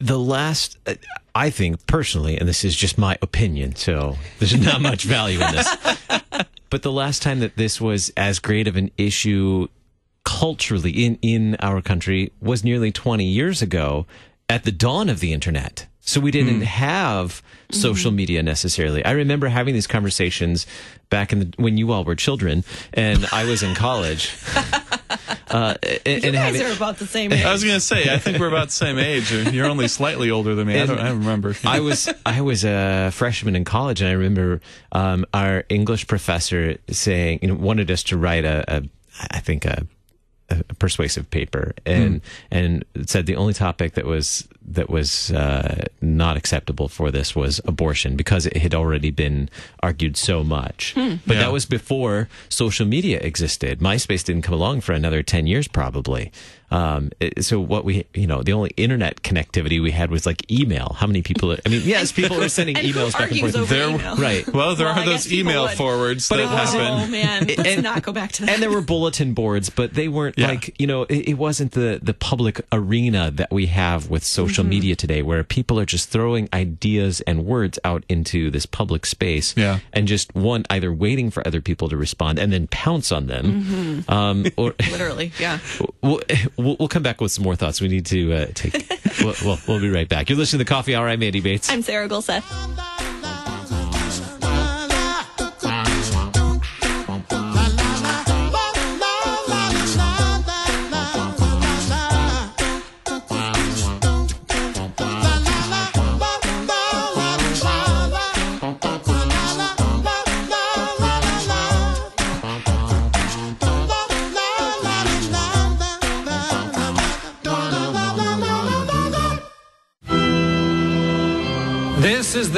The 0.00 0.18
last 0.18 0.78
uh, 0.86 0.94
i 1.34 1.50
think 1.50 1.86
personally 1.86 2.36
and 2.38 2.48
this 2.48 2.64
is 2.64 2.76
just 2.76 2.98
my 2.98 3.16
opinion 3.22 3.74
so 3.74 4.16
there's 4.38 4.58
not 4.58 4.80
much 4.90 5.04
value 5.04 5.40
in 5.40 5.52
this 5.52 5.76
but 6.70 6.82
the 6.82 6.92
last 6.92 7.22
time 7.22 7.40
that 7.40 7.56
this 7.56 7.80
was 7.80 8.10
as 8.16 8.38
great 8.38 8.68
of 8.68 8.76
an 8.76 8.90
issue 8.96 9.66
culturally 10.24 10.90
in 10.90 11.18
in 11.22 11.56
our 11.56 11.80
country 11.80 12.32
was 12.40 12.62
nearly 12.62 12.92
20 12.92 13.24
years 13.24 13.62
ago 13.62 14.06
at 14.48 14.64
the 14.64 14.72
dawn 14.72 15.08
of 15.08 15.20
the 15.20 15.32
internet 15.32 15.86
so 16.00 16.20
we 16.20 16.30
didn't 16.30 16.62
have 16.62 17.42
social 17.70 18.10
media 18.10 18.42
necessarily. 18.42 19.04
I 19.04 19.10
remember 19.10 19.48
having 19.48 19.74
these 19.74 19.86
conversations 19.86 20.66
back 21.10 21.34
in 21.34 21.38
the, 21.40 21.52
when 21.58 21.76
you 21.76 21.92
all 21.92 22.02
were 22.02 22.14
children 22.14 22.64
and 22.94 23.26
I 23.30 23.44
was 23.44 23.62
in 23.62 23.74
college. 23.74 24.34
Uh, 25.50 25.74
and, 25.82 25.98
You 26.06 26.28
and 26.28 26.34
guys 26.34 26.56
having, 26.56 26.62
are 26.62 26.76
about 26.76 26.98
the 26.98 27.06
same 27.06 27.32
age. 27.34 27.44
I 27.44 27.52
was 27.52 27.64
going 27.64 27.76
to 27.76 27.80
say, 27.80 28.12
I 28.12 28.18
think 28.18 28.38
we're 28.38 28.48
about 28.48 28.66
the 28.68 28.72
same 28.72 28.98
age. 28.98 29.32
You're 29.32 29.66
only 29.66 29.88
slightly 29.88 30.30
older 30.30 30.54
than 30.54 30.66
me. 30.66 30.78
I 30.80 30.86
don't, 30.86 30.98
I 30.98 31.10
remember. 31.10 31.54
I 31.64 31.80
was 31.80 32.08
I 32.26 32.40
was 32.40 32.64
a 32.64 33.10
freshman 33.12 33.56
in 33.56 33.64
college, 33.64 34.00
and 34.00 34.10
I 34.10 34.12
remember 34.12 34.60
um, 34.92 35.24
our 35.32 35.64
English 35.68 36.06
professor 36.06 36.76
saying, 36.90 37.40
you 37.42 37.48
know, 37.48 37.54
wanted 37.54 37.90
us 37.90 38.02
to 38.04 38.16
write 38.18 38.44
a, 38.44 38.64
a 38.68 38.82
I 39.30 39.40
think 39.40 39.64
a, 39.64 39.86
a 40.50 40.62
persuasive 40.74 41.30
paper, 41.30 41.74
and 41.84 42.20
and 42.50 42.84
said 43.06 43.26
the 43.26 43.36
only 43.36 43.54
topic 43.54 43.94
that 43.94 44.04
was 44.04 44.48
that 44.66 44.90
was 44.90 45.30
uh, 45.32 45.84
not 46.16 46.36
acceptable 46.36 46.88
for 46.88 47.10
this 47.10 47.34
was 47.36 47.60
abortion 47.64 48.16
because 48.16 48.46
it 48.46 48.56
had 48.56 48.74
already 48.74 49.10
been 49.10 49.48
argued 49.82 50.16
so 50.16 50.42
much. 50.42 50.94
But 50.94 51.36
Yeah. 51.36 51.38
that 51.42 51.52
was 51.52 51.66
before 51.66 52.28
social 52.48 52.86
media 52.86 53.18
existed. 53.20 53.80
MySpace 53.80 54.24
didn't 54.24 54.42
come 54.42 54.54
along 54.54 54.80
for 54.80 54.92
another 54.92 55.22
ten 55.22 55.46
years, 55.46 55.68
probably. 55.68 56.30
Um, 56.70 57.12
it- 57.18 57.46
so 57.46 57.60
what 57.60 57.86
we, 57.86 58.04
you 58.12 58.26
know, 58.26 58.42
the 58.42 58.52
only 58.52 58.72
internet 58.76 59.22
connectivity 59.22 59.80
we 59.82 59.90
had 59.90 60.10
was 60.10 60.26
like 60.26 60.50
email. 60.52 60.94
How 60.98 61.06
many 61.06 61.22
people? 61.22 61.56
I 61.64 61.68
mean, 61.68 61.80
yes, 61.84 62.12
people 62.20 62.36
were 62.36 62.50
sending 62.50 62.76
and 62.76 62.86
emails 62.86 63.12
back 63.12 63.30
and 63.30 63.40
forth. 63.40 63.68
There- 63.70 63.88
email? 63.88 64.16
Right. 64.16 64.46
well, 64.52 64.74
there 64.76 64.86
Well, 64.86 64.98
are 64.98 65.04
guess 65.04 65.24
those 65.24 65.32
email 65.32 65.62
would. 65.62 65.70
forwards 65.78 66.28
But 66.28 66.36
that 66.36 66.42
it 66.42 66.50
wasn't- 66.54 66.82
Oh 66.90 67.06
man, 67.06 67.46
let's 67.56 67.60
And- 67.68 67.82
not 67.82 68.02
go 68.02 68.12
back 68.12 68.32
to 68.32 68.42
that. 68.44 68.50
and 68.52 68.62
there 68.62 68.70
were 68.70 68.82
bulletin 68.82 69.32
boards, 69.32 69.70
but 69.70 69.94
they 69.94 70.08
weren't 70.08 70.38
Yeah. 70.38 70.48
like 70.48 70.74
you 70.78 70.86
know 70.86 71.04
it, 71.04 71.30
it 71.30 71.34
wasn't 71.38 71.72
the 71.72 72.00
the 72.02 72.12
public 72.14 72.60
arena 72.70 73.30
that 73.30 73.50
we 73.50 73.66
have 73.66 74.10
with 74.10 74.22
social 74.24 74.62
Mm-hmm. 74.62 74.70
media 74.70 74.96
today, 74.96 75.22
where 75.22 75.42
people 75.44 75.78
are 75.80 75.86
just 75.98 76.10
throwing 76.10 76.48
ideas 76.52 77.20
and 77.22 77.44
words 77.44 77.78
out 77.84 78.04
into 78.08 78.50
this 78.50 78.66
public 78.66 79.04
space, 79.04 79.52
Yeah. 79.56 79.80
and 79.92 80.06
just 80.06 80.32
one 80.34 80.64
either 80.70 80.92
waiting 80.92 81.30
for 81.30 81.44
other 81.46 81.60
people 81.60 81.88
to 81.88 81.96
respond 81.96 82.38
and 82.38 82.52
then 82.52 82.68
pounce 82.68 83.10
on 83.10 83.26
them, 83.26 83.44
Mm-hmm. 84.06 84.10
um, 84.10 84.46
or 84.56 84.74
Literally, 84.92 85.32
yeah. 85.40 85.58
we'll, 86.02 86.20
we'll 86.56 86.76
we'll 86.78 86.88
come 86.88 87.02
back 87.02 87.20
with 87.20 87.32
some 87.32 87.42
more 87.44 87.56
thoughts. 87.56 87.80
We 87.80 87.88
need 87.88 88.06
to 88.06 88.32
uh, 88.32 88.46
take. 88.54 88.74
we'll, 89.24 89.34
we'll 89.44 89.58
we'll 89.66 89.80
be 89.80 89.90
right 89.90 90.08
back. 90.08 90.28
You're 90.30 90.38
listening 90.38 90.58
to 90.60 90.64
the 90.64 90.68
Coffee 90.68 90.94
Hour. 90.94 91.08
I'm 91.08 91.22
Andy 91.22 91.40
Bates. 91.40 91.68
I'm 91.70 91.82
Sarah 91.82 92.08
Gulseth. 92.08 92.44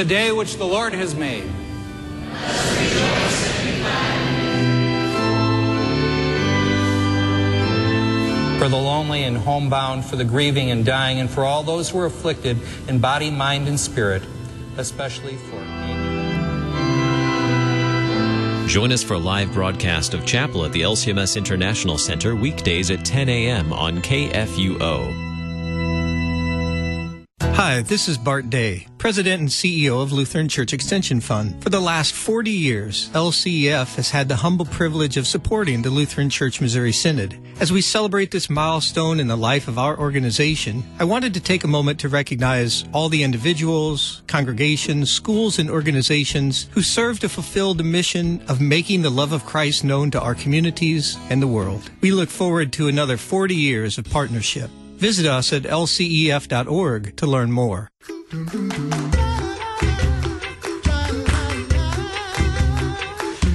The 0.00 0.06
day 0.06 0.32
which 0.32 0.56
the 0.56 0.64
Lord 0.64 0.94
has 0.94 1.14
made. 1.14 1.44
For 8.58 8.70
the 8.70 8.78
lonely 8.78 9.24
and 9.24 9.36
homebound, 9.36 10.06
for 10.06 10.16
the 10.16 10.24
grieving 10.24 10.70
and 10.70 10.86
dying, 10.86 11.20
and 11.20 11.28
for 11.28 11.44
all 11.44 11.62
those 11.62 11.90
who 11.90 11.98
are 11.98 12.06
afflicted 12.06 12.56
in 12.88 12.98
body, 12.98 13.30
mind, 13.30 13.68
and 13.68 13.78
spirit, 13.78 14.22
especially 14.78 15.36
for. 15.36 15.56
Me. 15.56 15.96
Join 18.68 18.92
us 18.92 19.02
for 19.02 19.12
a 19.14 19.18
live 19.18 19.52
broadcast 19.52 20.14
of 20.14 20.24
Chapel 20.24 20.64
at 20.64 20.72
the 20.72 20.80
LCMS 20.80 21.36
International 21.36 21.98
Center 21.98 22.34
weekdays 22.34 22.90
at 22.90 23.04
10 23.04 23.28
a.m. 23.28 23.74
on 23.74 23.98
KFUO. 23.98 25.29
Hi, 27.60 27.82
this 27.82 28.08
is 28.08 28.16
Bart 28.16 28.48
Day, 28.48 28.86
President 28.96 29.38
and 29.38 29.50
CEO 29.50 30.02
of 30.02 30.12
Lutheran 30.12 30.48
Church 30.48 30.72
Extension 30.72 31.20
Fund. 31.20 31.62
For 31.62 31.68
the 31.68 31.78
last 31.78 32.14
40 32.14 32.50
years, 32.50 33.10
LCEF 33.10 33.96
has 33.96 34.08
had 34.08 34.30
the 34.30 34.36
humble 34.36 34.64
privilege 34.64 35.18
of 35.18 35.26
supporting 35.26 35.82
the 35.82 35.90
Lutheran 35.90 36.30
Church 36.30 36.62
Missouri 36.62 36.90
Synod. 36.90 37.38
As 37.60 37.70
we 37.70 37.82
celebrate 37.82 38.30
this 38.30 38.48
milestone 38.48 39.20
in 39.20 39.26
the 39.26 39.36
life 39.36 39.68
of 39.68 39.78
our 39.78 39.98
organization, 39.98 40.82
I 40.98 41.04
wanted 41.04 41.34
to 41.34 41.40
take 41.40 41.62
a 41.62 41.68
moment 41.68 42.00
to 42.00 42.08
recognize 42.08 42.86
all 42.94 43.10
the 43.10 43.22
individuals, 43.22 44.22
congregations, 44.26 45.10
schools, 45.10 45.58
and 45.58 45.68
organizations 45.68 46.66
who 46.70 46.80
serve 46.80 47.20
to 47.20 47.28
fulfill 47.28 47.74
the 47.74 47.84
mission 47.84 48.40
of 48.48 48.62
making 48.62 49.02
the 49.02 49.10
love 49.10 49.34
of 49.34 49.44
Christ 49.44 49.84
known 49.84 50.10
to 50.12 50.20
our 50.22 50.34
communities 50.34 51.18
and 51.28 51.42
the 51.42 51.46
world. 51.46 51.90
We 52.00 52.10
look 52.10 52.30
forward 52.30 52.72
to 52.72 52.88
another 52.88 53.18
40 53.18 53.54
years 53.54 53.98
of 53.98 54.06
partnership. 54.06 54.70
Visit 55.00 55.24
us 55.24 55.54
at 55.54 55.62
lcef.org 55.62 57.16
to 57.16 57.26
learn 57.26 57.50
more. 57.50 57.90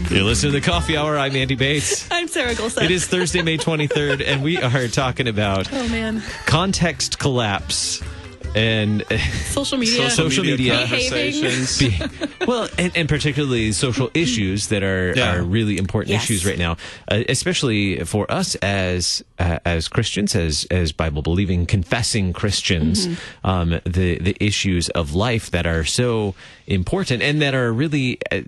You're 0.09 0.23
listening 0.23 0.53
to 0.53 0.59
the 0.59 0.65
Coffee 0.65 0.97
Hour. 0.97 1.19
I'm 1.19 1.35
Andy 1.35 1.53
Bates. 1.53 2.07
I'm 2.11 2.27
Sarah 2.27 2.55
Gulseth. 2.55 2.81
It 2.81 2.89
is 2.89 3.05
Thursday, 3.05 3.43
May 3.43 3.59
23rd, 3.59 4.25
and 4.25 4.41
we 4.41 4.57
are 4.57 4.87
talking 4.87 5.27
about 5.27 5.71
Oh 5.71 5.87
man, 5.89 6.23
context 6.47 7.19
collapse 7.19 8.01
and 8.55 9.03
social 9.47 9.77
media. 9.77 10.09
Social 10.09 10.43
media. 10.43 10.79
conversations. 10.79 11.77
be, 11.79 11.93
well, 12.47 12.67
and, 12.77 12.95
and 12.95 13.09
particularly 13.09 13.71
social 13.73 14.09
issues 14.13 14.67
that 14.69 14.81
are, 14.83 15.13
Yeah. 15.15 15.35
are 15.35 15.43
really 15.43 15.77
important 15.77 16.11
Yes. 16.11 16.23
issues 16.23 16.45
right 16.45 16.57
now, 16.57 16.77
uh, 17.11 17.23
especially 17.29 17.99
for 18.05 18.31
us 18.31 18.55
as 18.55 19.23
uh, 19.39 19.59
as 19.65 19.87
Christians, 19.87 20.35
as 20.35 20.65
as 20.71 20.91
Bible 20.91 21.21
believing, 21.21 21.65
confessing 21.65 22.33
Christians, 22.33 23.07
um, 23.43 23.81
the 23.85 24.17
the 24.19 24.35
issues 24.39 24.89
of 24.89 25.13
life 25.13 25.51
that 25.51 25.67
are 25.67 25.83
so 25.83 26.33
important 26.67 27.21
and 27.21 27.41
that 27.41 27.53
are 27.53 27.71
really. 27.73 28.19
Uh, 28.31 28.41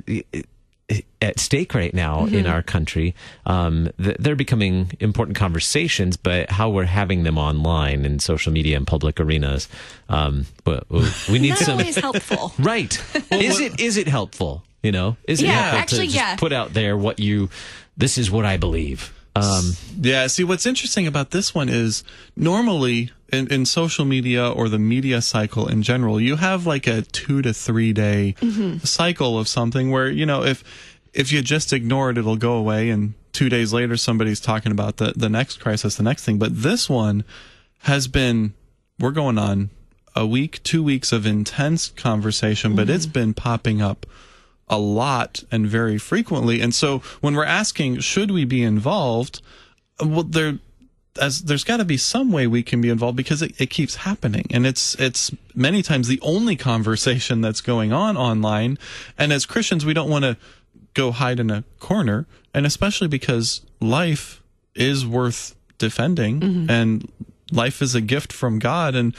at 1.21 1.37
stake 1.39 1.73
right 1.73 1.93
now 1.93 2.25
in 2.27 2.45
our 2.47 2.61
country, 2.63 3.13
um, 3.45 3.89
th- 4.01 4.15
they're 4.19 4.35
becoming 4.37 4.91
important 5.01 5.35
conversations, 5.37 6.15
but 6.15 6.49
how 6.51 6.69
we're 6.69 6.85
having 6.85 7.23
them 7.23 7.37
online 7.37 8.05
in 8.05 8.19
social 8.19 8.53
media 8.53 8.77
and 8.77 8.87
public 8.87 9.19
arenas, 9.19 9.67
um, 10.07 10.45
but 10.63 10.89
we 11.29 11.39
need 11.39 11.49
Not 11.49 11.57
some 11.59 11.79
always 11.79 11.95
helpful. 11.97 12.53
Right. 12.59 12.93
is 13.31 13.59
it 13.59 13.79
is 13.81 13.97
it 13.97 14.07
helpful? 14.07 14.63
You 14.81 14.91
know, 14.93 15.17
is 15.27 15.41
it 15.41 15.47
Yeah, 15.47 15.53
helpful 15.53 15.79
actually, 15.79 16.07
to 16.07 16.13
just 16.13 16.15
yeah. 16.15 16.35
put 16.37 16.53
out 16.53 16.73
there 16.73 16.95
what 16.95 17.19
you 17.19 17.49
this 17.97 18.17
is 18.17 18.31
what 18.31 18.45
I 18.45 18.55
believe. 18.57 19.13
Um, 19.35 19.73
Yeah, 19.99 20.27
see, 20.27 20.43
what's 20.45 20.65
interesting 20.65 21.05
about 21.05 21.31
this 21.31 21.53
one 21.53 21.67
is 21.67 22.03
normally 22.35 23.11
in, 23.31 23.51
in 23.51 23.65
social 23.65 24.05
media 24.05 24.49
or 24.49 24.69
the 24.69 24.79
media 24.79 25.21
cycle 25.21 25.67
in 25.67 25.83
general, 25.83 26.19
you 26.19 26.37
have 26.37 26.65
like 26.65 26.87
a 26.87 27.01
two 27.01 27.41
to 27.41 27.53
three 27.53 27.93
day 27.93 28.35
mm-hmm. 28.39 28.77
cycle 28.79 29.37
of 29.37 29.47
something 29.47 29.91
where, 29.91 30.09
you 30.09 30.25
know, 30.25 30.43
if, 30.43 30.63
if 31.13 31.31
you 31.31 31.41
just 31.41 31.73
ignore 31.73 32.09
it, 32.09 32.17
it'll 32.17 32.37
go 32.37 32.53
away. 32.53 32.89
And 32.89 33.13
two 33.33 33.49
days 33.49 33.73
later, 33.73 33.97
somebody's 33.97 34.39
talking 34.39 34.71
about 34.71 34.97
the, 34.97 35.13
the 35.15 35.29
next 35.29 35.59
crisis, 35.59 35.95
the 35.95 36.03
next 36.03 36.23
thing. 36.23 36.37
But 36.37 36.61
this 36.61 36.89
one 36.89 37.23
has 37.79 38.07
been, 38.07 38.53
we're 38.99 39.11
going 39.11 39.37
on 39.37 39.69
a 40.15 40.25
week, 40.25 40.63
two 40.63 40.81
weeks 40.81 41.11
of 41.11 41.25
intense 41.25 41.89
conversation, 41.89 42.75
but 42.75 42.89
it's 42.89 43.05
mm-hmm. 43.05 43.13
been 43.13 43.33
popping 43.33 43.81
up 43.81 44.05
a 44.67 44.77
lot 44.77 45.43
and 45.51 45.67
very 45.67 45.97
frequently. 45.97 46.61
And 46.61 46.73
so 46.73 46.99
when 47.21 47.35
we're 47.35 47.45
asking, 47.45 47.99
should 47.99 48.31
we 48.31 48.43
be 48.43 48.63
involved? 48.63 49.41
Well, 50.03 50.23
there, 50.23 50.59
as 51.17 51.43
there's 51.43 51.63
got 51.63 51.77
to 51.77 51.85
be 51.85 51.97
some 51.97 52.31
way 52.31 52.47
we 52.47 52.63
can 52.63 52.81
be 52.81 52.89
involved 52.89 53.17
because 53.17 53.41
it, 53.41 53.59
it 53.59 53.69
keeps 53.69 53.95
happening, 53.95 54.45
and 54.51 54.65
it's 54.65 54.95
it's 54.95 55.31
many 55.55 55.81
times 55.81 56.07
the 56.07 56.19
only 56.21 56.55
conversation 56.55 57.41
that's 57.41 57.61
going 57.61 57.91
on 57.91 58.17
online. 58.17 58.77
And 59.17 59.33
as 59.33 59.45
Christians, 59.45 59.85
we 59.85 59.93
don't 59.93 60.09
want 60.09 60.25
to 60.25 60.37
go 60.93 61.11
hide 61.11 61.39
in 61.39 61.49
a 61.49 61.63
corner, 61.79 62.25
and 62.53 62.65
especially 62.65 63.07
because 63.07 63.61
life 63.79 64.41
is 64.75 65.05
worth 65.05 65.55
defending, 65.77 66.39
mm-hmm. 66.39 66.69
and 66.71 67.11
life 67.51 67.81
is 67.81 67.95
a 67.95 68.01
gift 68.01 68.33
from 68.33 68.59
God, 68.59 68.95
and 68.95 69.15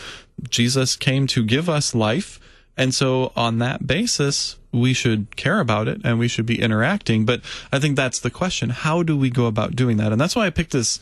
Jesus 0.48 0.96
came 0.96 1.26
to 1.28 1.44
give 1.44 1.68
us 1.68 1.94
life. 1.94 2.40
And 2.76 2.94
so 2.94 3.32
on 3.34 3.58
that 3.58 3.88
basis, 3.88 4.56
we 4.72 4.92
should 4.92 5.34
care 5.36 5.60
about 5.60 5.88
it 5.88 6.00
and 6.04 6.18
we 6.18 6.28
should 6.28 6.46
be 6.46 6.60
interacting. 6.60 7.24
But 7.24 7.40
I 7.72 7.78
think 7.78 7.96
that's 7.96 8.20
the 8.20 8.30
question. 8.30 8.70
How 8.70 9.02
do 9.02 9.16
we 9.16 9.30
go 9.30 9.46
about 9.46 9.74
doing 9.74 9.96
that? 9.96 10.12
And 10.12 10.20
that's 10.20 10.36
why 10.36 10.46
I 10.46 10.50
picked 10.50 10.72
this, 10.72 11.00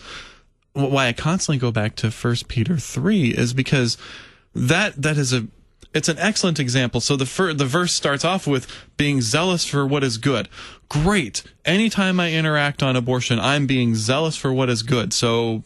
why 0.76 1.08
I 1.08 1.12
constantly 1.12 1.58
go 1.58 1.70
back 1.70 1.96
to 1.96 2.10
First 2.10 2.48
Peter 2.48 2.76
3 2.76 3.30
is 3.30 3.54
because 3.54 3.96
that, 4.54 5.00
that 5.00 5.16
is 5.16 5.32
a, 5.32 5.46
it's 5.94 6.08
an 6.08 6.18
excellent 6.18 6.60
example. 6.60 7.00
So 7.00 7.16
the 7.16 7.24
fir- 7.24 7.54
the 7.54 7.64
verse 7.64 7.94
starts 7.94 8.24
off 8.24 8.46
with 8.46 8.70
being 8.98 9.22
zealous 9.22 9.64
for 9.64 9.86
what 9.86 10.04
is 10.04 10.18
good. 10.18 10.48
Great. 10.90 11.42
Anytime 11.64 12.20
I 12.20 12.32
interact 12.32 12.82
on 12.82 12.96
abortion, 12.96 13.40
I'm 13.40 13.66
being 13.66 13.94
zealous 13.94 14.36
for 14.36 14.52
what 14.52 14.68
is 14.68 14.82
good. 14.82 15.14
So 15.14 15.62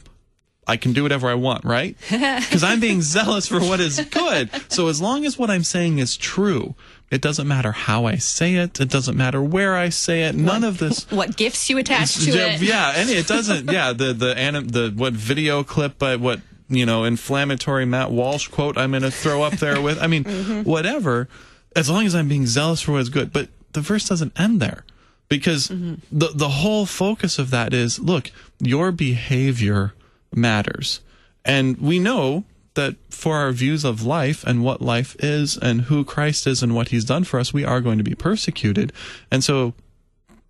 I 0.68 0.76
can 0.76 0.92
do 0.92 1.02
whatever 1.02 1.28
I 1.28 1.34
want, 1.34 1.64
right? 1.64 1.96
Because 2.10 2.62
I'm 2.62 2.78
being 2.78 3.02
zealous 3.02 3.48
for 3.48 3.58
what 3.58 3.80
is 3.80 3.98
good. 4.10 4.50
So 4.68 4.86
as 4.86 5.00
long 5.00 5.24
as 5.26 5.36
what 5.36 5.50
I'm 5.50 5.64
saying 5.64 5.98
is 5.98 6.16
true, 6.16 6.76
it 7.10 7.20
doesn't 7.20 7.48
matter 7.48 7.72
how 7.72 8.06
I 8.06 8.16
say 8.16 8.54
it. 8.54 8.80
It 8.80 8.88
doesn't 8.88 9.16
matter 9.16 9.42
where 9.42 9.76
I 9.76 9.88
say 9.88 10.22
it. 10.22 10.36
None 10.36 10.62
of 10.62 10.78
this. 10.78 11.10
What 11.10 11.36
gifts 11.36 11.68
you 11.68 11.78
attach 11.78 12.14
to 12.24 12.30
yeah, 12.30 12.54
it? 12.54 12.60
yeah, 12.60 12.92
and 12.96 13.10
it 13.10 13.26
doesn't. 13.26 13.70
Yeah, 13.70 13.92
the 13.92 14.12
the 14.12 14.36
anim, 14.38 14.68
the 14.68 14.92
what 14.94 15.12
video 15.12 15.64
clip, 15.64 15.98
but 15.98 16.20
what 16.20 16.40
you 16.68 16.86
know, 16.86 17.02
inflammatory 17.04 17.84
Matt 17.84 18.12
Walsh 18.12 18.46
quote 18.48 18.78
I'm 18.78 18.90
going 18.90 19.02
to 19.02 19.10
throw 19.10 19.42
up 19.42 19.54
there 19.54 19.80
with. 19.80 20.00
I 20.00 20.06
mean, 20.06 20.24
mm-hmm. 20.24 20.62
whatever. 20.62 21.28
As 21.74 21.90
long 21.90 22.06
as 22.06 22.14
I'm 22.14 22.28
being 22.28 22.46
zealous 22.46 22.80
for 22.80 22.92
what 22.92 23.00
is 23.00 23.08
good, 23.08 23.32
but 23.32 23.48
the 23.72 23.80
verse 23.80 24.08
doesn't 24.08 24.38
end 24.38 24.60
there 24.60 24.84
because 25.28 25.68
mm-hmm. 25.68 25.94
the 26.16 26.28
the 26.32 26.48
whole 26.48 26.86
focus 26.86 27.38
of 27.38 27.50
that 27.50 27.74
is 27.74 27.98
look, 27.98 28.30
your 28.60 28.92
behavior 28.92 29.94
matters, 30.32 31.00
and 31.44 31.76
we 31.78 31.98
know 31.98 32.44
that 32.74 32.96
for 33.10 33.36
our 33.36 33.52
views 33.52 33.84
of 33.84 34.04
life 34.04 34.44
and 34.44 34.62
what 34.62 34.80
life 34.80 35.16
is 35.18 35.56
and 35.56 35.82
who 35.82 36.04
Christ 36.04 36.46
is 36.46 36.62
and 36.62 36.74
what 36.74 36.88
He's 36.88 37.04
done 37.04 37.24
for 37.24 37.40
us, 37.40 37.52
we 37.52 37.64
are 37.64 37.80
going 37.80 37.98
to 37.98 38.04
be 38.04 38.14
persecuted, 38.14 38.92
and 39.30 39.42
so 39.42 39.74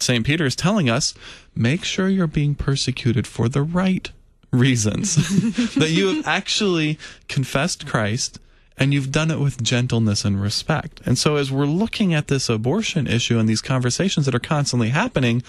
St. 0.01 0.25
Peter 0.25 0.47
is 0.47 0.57
telling 0.57 0.89
us 0.89 1.15
make 1.55 1.85
sure 1.85 2.09
you're 2.09 2.27
being 2.27 2.55
persecuted 2.55 3.27
for 3.27 3.49
the 3.49 3.63
right 3.63 4.11
reasons. 4.53 5.15
that 5.75 5.91
you 5.91 6.09
have 6.09 6.27
actually 6.27 6.99
confessed 7.29 7.87
Christ 7.87 8.39
and 8.77 8.95
you've 8.95 9.13
done 9.13 9.31
it 9.31 9.39
with 9.39 9.63
gentleness 9.63 10.25
and 10.25 10.41
respect. 10.41 11.01
And 11.05 11.19
so, 11.19 11.37
as 11.37 11.53
we're 11.53 11.67
looking 11.67 12.15
at 12.15 12.29
this 12.29 12.49
abortion 12.49 13.07
issue 13.07 13.39
and 13.39 13.49
these 13.49 13.61
conversations 13.61 14.25
that 14.25 14.35
are 14.35 14.41
constantly 14.41 14.89
happening, 14.89 15.43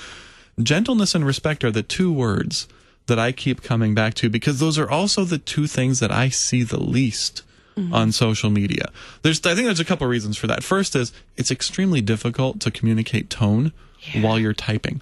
gentleness 0.61 1.15
and 1.15 1.25
respect 1.25 1.63
are 1.63 1.71
the 1.71 1.81
two 1.81 2.11
words 2.11 2.67
that 3.07 3.19
I 3.19 3.31
keep 3.31 3.61
coming 3.63 3.93
back 3.93 4.13
to 4.15 4.29
because 4.29 4.59
those 4.59 4.77
are 4.79 4.89
also 4.89 5.23
the 5.23 5.37
two 5.37 5.67
things 5.67 5.99
that 5.99 6.11
I 6.11 6.29
see 6.29 6.63
the 6.63 6.81
least 6.81 7.43
mm-hmm. 7.75 7.93
on 7.93 8.11
social 8.11 8.49
media. 8.49 8.91
There's 9.21 9.39
I 9.45 9.55
think 9.55 9.65
there's 9.65 9.79
a 9.79 9.85
couple 9.85 10.07
reasons 10.07 10.37
for 10.37 10.47
that. 10.47 10.63
First 10.63 10.95
is 10.95 11.11
it's 11.37 11.51
extremely 11.51 12.01
difficult 12.01 12.59
to 12.61 12.71
communicate 12.71 13.29
tone 13.29 13.73
while 14.21 14.39
you're 14.39 14.53
typing. 14.53 15.01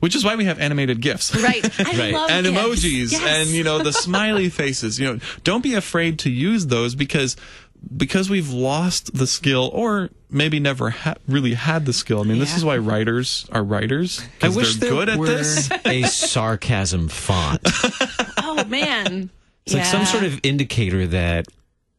Which 0.00 0.14
is 0.14 0.24
why 0.24 0.36
we 0.36 0.44
have 0.44 0.58
animated 0.60 1.00
GIFs. 1.00 1.34
Right. 1.42 1.64
I 1.80 2.12
Right. 2.12 2.30
and 2.30 2.44
gifts. 2.46 2.58
emojis 2.58 3.12
Yes. 3.12 3.22
and 3.26 3.48
you 3.48 3.64
know 3.64 3.82
the 3.82 3.92
smiley 3.92 4.50
faces. 4.62 4.98
You 4.98 5.14
know, 5.14 5.20
don't 5.42 5.62
be 5.62 5.74
afraid 5.74 6.18
to 6.20 6.30
use 6.30 6.66
those 6.66 6.94
because 6.94 7.34
because 7.96 8.28
we've 8.28 8.50
lost 8.50 9.14
the 9.14 9.26
skill 9.26 9.70
or 9.72 10.10
maybe 10.30 10.60
never 10.60 10.90
ha- 10.90 11.14
really 11.28 11.54
had 11.54 11.86
the 11.86 11.92
skill. 11.92 12.20
I 12.20 12.24
mean, 12.24 12.38
this 12.38 12.56
is 12.56 12.64
why 12.64 12.78
writers 12.78 13.46
are 13.52 13.62
writers 13.62 14.20
I 14.20 14.24
because 14.40 14.56
wish 14.56 14.76
they're 14.76 14.90
there 14.90 14.98
good 14.98 15.08
at 15.10 15.18
were 15.18 15.26
this. 15.26 15.70
a 15.84 16.02
sarcasm 16.04 17.08
font. 17.08 17.60
oh 18.38 18.64
man. 18.68 19.30
It's 19.66 19.74
like 19.74 19.84
some 19.84 20.06
sort 20.06 20.24
of 20.24 20.40
indicator 20.42 21.06
that 21.08 21.46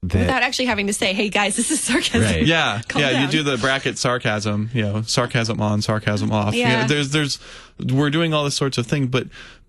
that 0.04 0.20
without 0.22 0.42
actually 0.42 0.66
having 0.66 0.88
to 0.88 0.94
say, 0.94 1.14
"Hey 1.14 1.30
guys, 1.30 1.56
this 1.56 1.70
is 1.70 1.80
sarcasm." 1.80 2.22
Right. 2.24 2.44
Yeah, 2.46 2.82
Calm 2.88 3.02
yeah. 3.04 3.12
down. 3.12 3.22
You 3.22 3.28
do 3.28 3.44
the 3.44 3.58
bracket 3.58 3.98
sarcasm, 4.00 4.70
you 4.74 4.82
know, 4.82 5.02
sarcasm 5.04 5.62
on, 5.62 5.82
sarcasm 5.84 6.32
off. 6.32 6.54
You 6.56 6.62
Yeah. 6.62 6.82
know, 6.82 6.88
there's, 6.88 7.12
there's, 7.12 7.40
we're 7.80 8.10
doing 8.10 8.34
all 8.34 8.44
this 8.44 8.56
sorts 8.56 8.80
of 8.80 8.88
thing, 8.88 9.08
but 9.08 9.28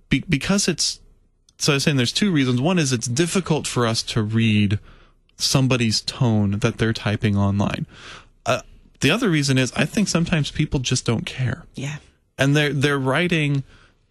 be, 0.08 0.24
because 0.28 0.68
it's, 0.68 1.00
so 1.58 1.72
I 1.72 1.76
was 1.76 1.84
saying 1.84 1.98
there's 1.98 2.12
two 2.14 2.32
reasons. 2.32 2.62
One 2.62 2.78
is 2.78 2.94
it's 2.94 3.06
difficult 3.06 3.66
for 3.66 3.86
us 3.86 4.02
to 4.04 4.22
read 4.22 4.78
somebody's 5.36 6.00
tone 6.00 6.52
that 6.60 6.78
they're 6.78 6.92
typing 6.94 7.36
online. 7.36 7.86
The 9.02 9.10
other 9.10 9.28
reason 9.30 9.58
is 9.58 9.72
I 9.76 9.84
think 9.84 10.08
sometimes 10.08 10.50
people 10.50 10.80
just 10.80 11.04
don't 11.04 11.26
care 11.26 11.64
Yeah. 11.74 11.96
and 12.38 12.56
they're 12.56 12.72
they're 12.72 12.98
writing 12.98 13.62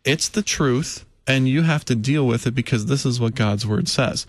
it's 0.05 0.29
the 0.29 0.41
truth 0.43 1.05
and 1.27 1.47
you 1.47 1.61
have 1.63 1.83
to 1.85 1.95
deal 1.95 2.25
with 2.27 2.45
it 2.47 2.51
because 2.55 2.85
this 2.87 3.05
is 3.05 3.19
what 3.19 3.35
God's 3.35 3.65
word 3.67 3.87
says. 3.87 4.25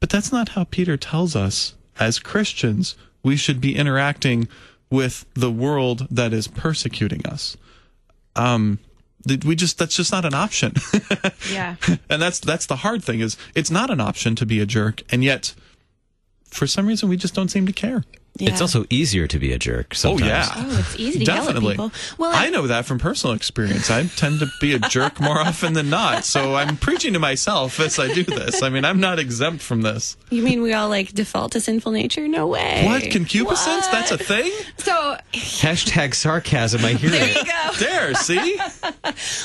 But 0.00 0.10
that's 0.10 0.30
not 0.32 0.50
how 0.50 0.64
Peter 0.64 0.96
tells 0.96 1.34
us 1.34 1.74
as 1.98 2.18
Christians 2.18 2.94
we 3.22 3.36
should 3.36 3.60
be 3.60 3.74
interacting 3.76 4.46
with 4.90 5.24
the 5.34 5.50
world 5.50 6.06
that 6.10 6.32
is 6.32 6.46
persecuting 6.48 7.24
us. 7.26 7.56
Um 8.36 8.78
we 9.44 9.56
just 9.56 9.78
that's 9.78 9.96
just 9.96 10.12
not 10.12 10.24
an 10.24 10.34
option. 10.34 10.74
Yeah. 11.52 11.76
and 12.10 12.20
that's 12.22 12.38
that's 12.40 12.66
the 12.66 12.76
hard 12.76 13.02
thing 13.02 13.20
is 13.20 13.36
it's 13.54 13.70
not 13.70 13.88
an 13.90 14.00
option 14.00 14.34
to 14.36 14.44
be 14.46 14.60
a 14.60 14.66
jerk 14.66 15.02
and 15.10 15.24
yet 15.24 15.54
for 16.50 16.66
some 16.66 16.86
reason 16.86 17.08
we 17.08 17.16
just 17.16 17.34
don't 17.34 17.48
seem 17.48 17.66
to 17.66 17.72
care. 17.72 18.04
Yeah. 18.38 18.50
it's 18.50 18.60
also 18.60 18.84
easier 18.90 19.26
to 19.26 19.38
be 19.38 19.52
a 19.52 19.58
jerk 19.58 19.94
sometimes. 19.94 20.22
Oh 20.22 20.26
yeah. 20.26 20.52
Oh, 20.56 20.78
it's 20.78 20.98
easy 20.98 21.18
to 21.20 21.24
Definitely. 21.24 21.74
yell 21.76 21.86
at 21.86 21.92
people. 21.92 22.16
Well, 22.18 22.32
I 22.34 22.50
know 22.50 22.66
that 22.66 22.84
from 22.86 22.98
personal 22.98 23.34
experience. 23.34 23.90
I 23.90 24.04
tend 24.06 24.40
to 24.40 24.46
be 24.60 24.74
a 24.74 24.78
jerk 24.78 25.20
more 25.20 25.38
often 25.38 25.72
than 25.72 25.90
not. 25.90 26.24
So 26.24 26.54
I'm 26.54 26.76
preaching 26.76 27.12
to 27.14 27.18
myself 27.18 27.78
as 27.80 27.98
I 27.98 28.12
do 28.12 28.22
this. 28.24 28.62
I 28.62 28.68
mean, 28.68 28.84
I'm 28.84 29.00
not 29.00 29.18
exempt 29.18 29.62
from 29.62 29.82
this. 29.82 30.16
You 30.30 30.42
mean 30.42 30.62
we 30.62 30.72
all 30.72 30.88
like 30.88 31.12
default 31.12 31.52
to 31.52 31.60
sinful 31.60 31.92
nature? 31.92 32.26
No 32.28 32.46
way. 32.46 32.84
What? 32.84 33.02
Concupiscence? 33.10 33.86
What? 33.86 33.92
That's 33.92 34.10
a 34.12 34.18
thing? 34.18 34.50
So 34.78 35.16
Hashtag 35.32 36.14
sarcasm. 36.14 36.84
I 36.84 36.92
hear 36.94 37.10
there 37.10 37.28
it. 37.28 37.36
you 37.36 37.44
go. 37.44 37.72
There, 37.78 38.14
see? 38.14 38.58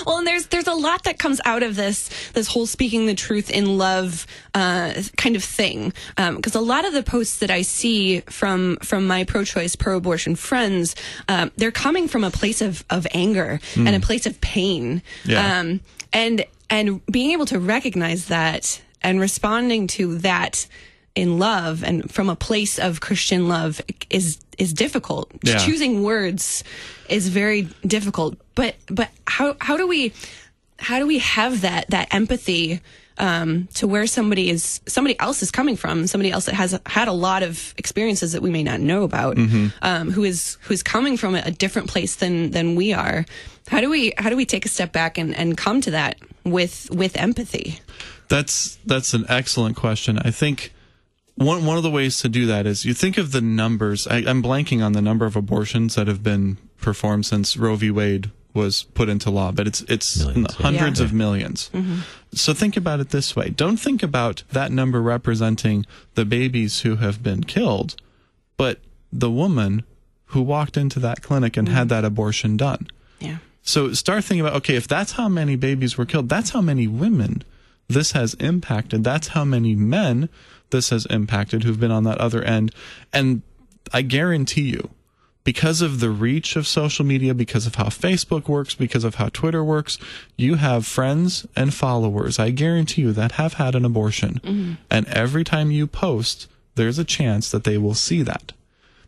Well, 0.05 0.17
and 0.17 0.27
there's 0.27 0.47
there's 0.47 0.67
a 0.67 0.73
lot 0.73 1.03
that 1.03 1.19
comes 1.19 1.39
out 1.45 1.63
of 1.63 1.75
this 1.75 2.09
this 2.33 2.47
whole 2.47 2.65
speaking 2.65 3.05
the 3.05 3.13
truth 3.13 3.49
in 3.49 3.77
love 3.77 4.25
uh, 4.53 4.93
kind 5.17 5.35
of 5.35 5.43
thing. 5.43 5.93
Because 6.15 6.55
a 6.55 6.61
lot 6.61 6.85
of 6.85 6.93
the 6.93 7.03
posts 7.03 7.37
that 7.39 7.49
I 7.51 7.61
see 7.61 8.21
from 8.21 8.77
from 8.83 9.07
my 9.07 9.23
pro-choice, 9.23 9.75
pro-abortion 9.75 10.35
friends, 10.35 10.95
um, 11.27 11.51
they're 11.57 11.71
coming 11.71 12.07
from 12.07 12.23
a 12.23 12.31
place 12.31 12.61
of 12.61 12.83
of 12.89 13.07
anger 13.13 13.59
and 13.75 13.95
a 13.95 13.99
place 13.99 14.25
of 14.25 14.39
pain. 14.41 15.01
Yeah. 15.25 15.59
Um, 15.59 15.81
and 16.13 16.45
and 16.69 17.05
being 17.07 17.31
able 17.31 17.45
to 17.47 17.59
recognize 17.59 18.27
that 18.27 18.81
and 19.01 19.19
responding 19.19 19.87
to 19.87 20.17
that 20.19 20.67
in 21.15 21.39
love 21.39 21.83
and 21.83 22.09
from 22.09 22.29
a 22.29 22.35
place 22.35 22.79
of 22.79 23.01
Christian 23.01 23.47
love 23.47 23.81
is 24.09 24.39
is 24.57 24.73
difficult. 24.73 25.31
Yeah. 25.43 25.57
Choosing 25.57 26.03
words 26.03 26.63
is 27.09 27.27
very 27.27 27.67
difficult. 27.85 28.37
But 28.55 28.75
but 28.87 29.09
how 29.27 29.55
how 29.59 29.77
do 29.77 29.87
we 29.87 30.13
how 30.79 30.99
do 30.99 31.07
we 31.07 31.19
have 31.19 31.61
that 31.61 31.89
that 31.89 32.13
empathy 32.13 32.81
um, 33.21 33.67
to 33.75 33.87
where 33.87 34.07
somebody 34.07 34.49
is 34.49 34.81
somebody 34.87 35.17
else 35.19 35.41
is 35.43 35.51
coming 35.51 35.77
from, 35.77 36.07
somebody 36.07 36.31
else 36.31 36.45
that 36.45 36.55
has 36.55 36.77
had 36.85 37.07
a 37.07 37.13
lot 37.13 37.43
of 37.43 37.73
experiences 37.77 38.33
that 38.33 38.41
we 38.41 38.49
may 38.49 38.63
not 38.63 38.79
know 38.79 39.03
about, 39.03 39.37
um, 39.81 40.11
who 40.11 40.23
is 40.23 40.57
who 40.63 40.73
is 40.73 40.81
coming 40.83 41.15
from 41.17 41.35
a, 41.35 41.41
a 41.45 41.51
different 41.51 41.87
place 41.87 42.15
than 42.15 42.51
than 42.51 42.75
we 42.75 42.91
are. 42.93 43.25
How 43.67 43.79
do 43.79 43.89
we 43.89 44.11
how 44.17 44.29
do 44.29 44.35
we 44.35 44.45
take 44.45 44.65
a 44.65 44.69
step 44.69 44.91
back 44.91 45.17
and, 45.17 45.35
and 45.37 45.55
come 45.55 45.81
to 45.81 45.91
that 45.91 46.17
with 46.43 46.89
with 46.91 47.15
empathy? 47.15 47.79
That's 48.27 48.77
that's 48.85 49.13
an 49.13 49.25
excellent 49.29 49.75
question. 49.77 50.17
I 50.19 50.31
think 50.31 50.73
one 51.35 51.65
one 51.65 51.77
of 51.77 51.83
the 51.83 51.91
ways 51.91 52.19
to 52.21 52.29
do 52.29 52.47
that 52.47 52.65
is 52.65 52.85
you 52.85 52.93
think 52.95 53.17
of 53.17 53.31
the 53.31 53.41
numbers. 53.41 54.07
I, 54.07 54.17
I'm 54.27 54.41
blanking 54.41 54.83
on 54.83 54.93
the 54.93 55.01
number 55.01 55.25
of 55.27 55.35
abortions 55.35 55.95
that 55.95 56.07
have 56.07 56.23
been 56.23 56.57
performed 56.81 57.25
since 57.25 57.55
Roe 57.55 57.75
v. 57.75 57.91
Wade 57.91 58.31
was 58.53 58.83
put 58.83 59.07
into 59.09 59.29
law, 59.29 59.51
but 59.51 59.67
it's 59.67 59.81
it's 59.87 60.25
Millions, 60.25 60.55
hundreds 60.55 60.99
Yeah. 60.99 61.05
of 61.05 61.11
1000000s 61.11 61.69
So 62.33 62.53
think 62.53 62.77
about 62.77 62.99
it 62.99 63.09
this 63.09 63.35
way: 63.35 63.49
don't 63.49 63.77
think 63.77 64.03
about 64.03 64.43
that 64.51 64.71
number 64.71 65.01
representing 65.01 65.85
the 66.15 66.25
babies 66.25 66.81
who 66.81 66.97
have 66.97 67.21
been 67.21 67.43
killed, 67.43 67.95
but 68.57 68.79
the 69.11 69.29
woman 69.29 69.83
who 70.27 70.41
walked 70.41 70.77
into 70.77 70.99
that 70.99 71.21
clinic 71.21 71.57
and 71.57 71.67
had 71.67 71.81
mm-hmm. 71.81 71.87
that 71.89 72.05
abortion 72.05 72.55
done. 72.55 72.87
Yeah. 73.19 73.37
So 73.63 73.93
start 73.93 74.23
thinking 74.23 74.41
about 74.41 74.55
okay, 74.57 74.75
if 74.75 74.87
that's 74.87 75.13
how 75.13 75.27
many 75.27 75.55
babies 75.55 75.97
were 75.97 76.05
killed, 76.05 76.29
that's 76.29 76.51
how 76.51 76.61
many 76.61 76.87
women 76.87 77.43
this 77.87 78.13
has 78.13 78.33
impacted. 78.35 79.03
That's 79.03 79.29
how 79.29 79.43
many 79.43 79.75
men 79.75 80.29
this 80.69 80.89
has 80.89 81.05
impacted 81.07 81.63
who've 81.63 81.79
been 81.79 81.91
on 81.91 82.05
that 82.05 82.17
other 82.17 82.41
end. 82.41 82.73
And 83.13 83.41
I 83.93 84.01
guarantee 84.01 84.69
you, 84.69 84.89
because 85.43 85.81
of 85.81 85.99
the 85.99 86.09
reach 86.09 86.55
of 86.55 86.67
social 86.67 87.05
media, 87.05 87.33
because 87.33 87.65
of 87.65 87.75
how 87.75 87.85
Facebook 87.85 88.47
works, 88.47 88.75
because 88.75 89.03
of 89.03 89.15
how 89.15 89.29
Twitter 89.29 89.63
works, 89.63 89.97
you 90.37 90.55
have 90.55 90.85
friends 90.85 91.47
and 91.55 91.73
followers, 91.73 92.37
I 92.37 92.51
guarantee 92.51 93.01
you, 93.01 93.11
that 93.13 93.33
have 93.33 93.53
had 93.53 93.75
an 93.75 93.85
abortion. 93.85 94.39
Mm-hmm. 94.43 94.73
And 94.89 95.07
every 95.07 95.43
time 95.43 95.71
you 95.71 95.87
post, 95.87 96.47
there's 96.75 96.99
a 96.99 97.03
chance 97.03 97.49
that 97.51 97.63
they 97.63 97.77
will 97.77 97.95
see 97.95 98.21
that. 98.21 98.53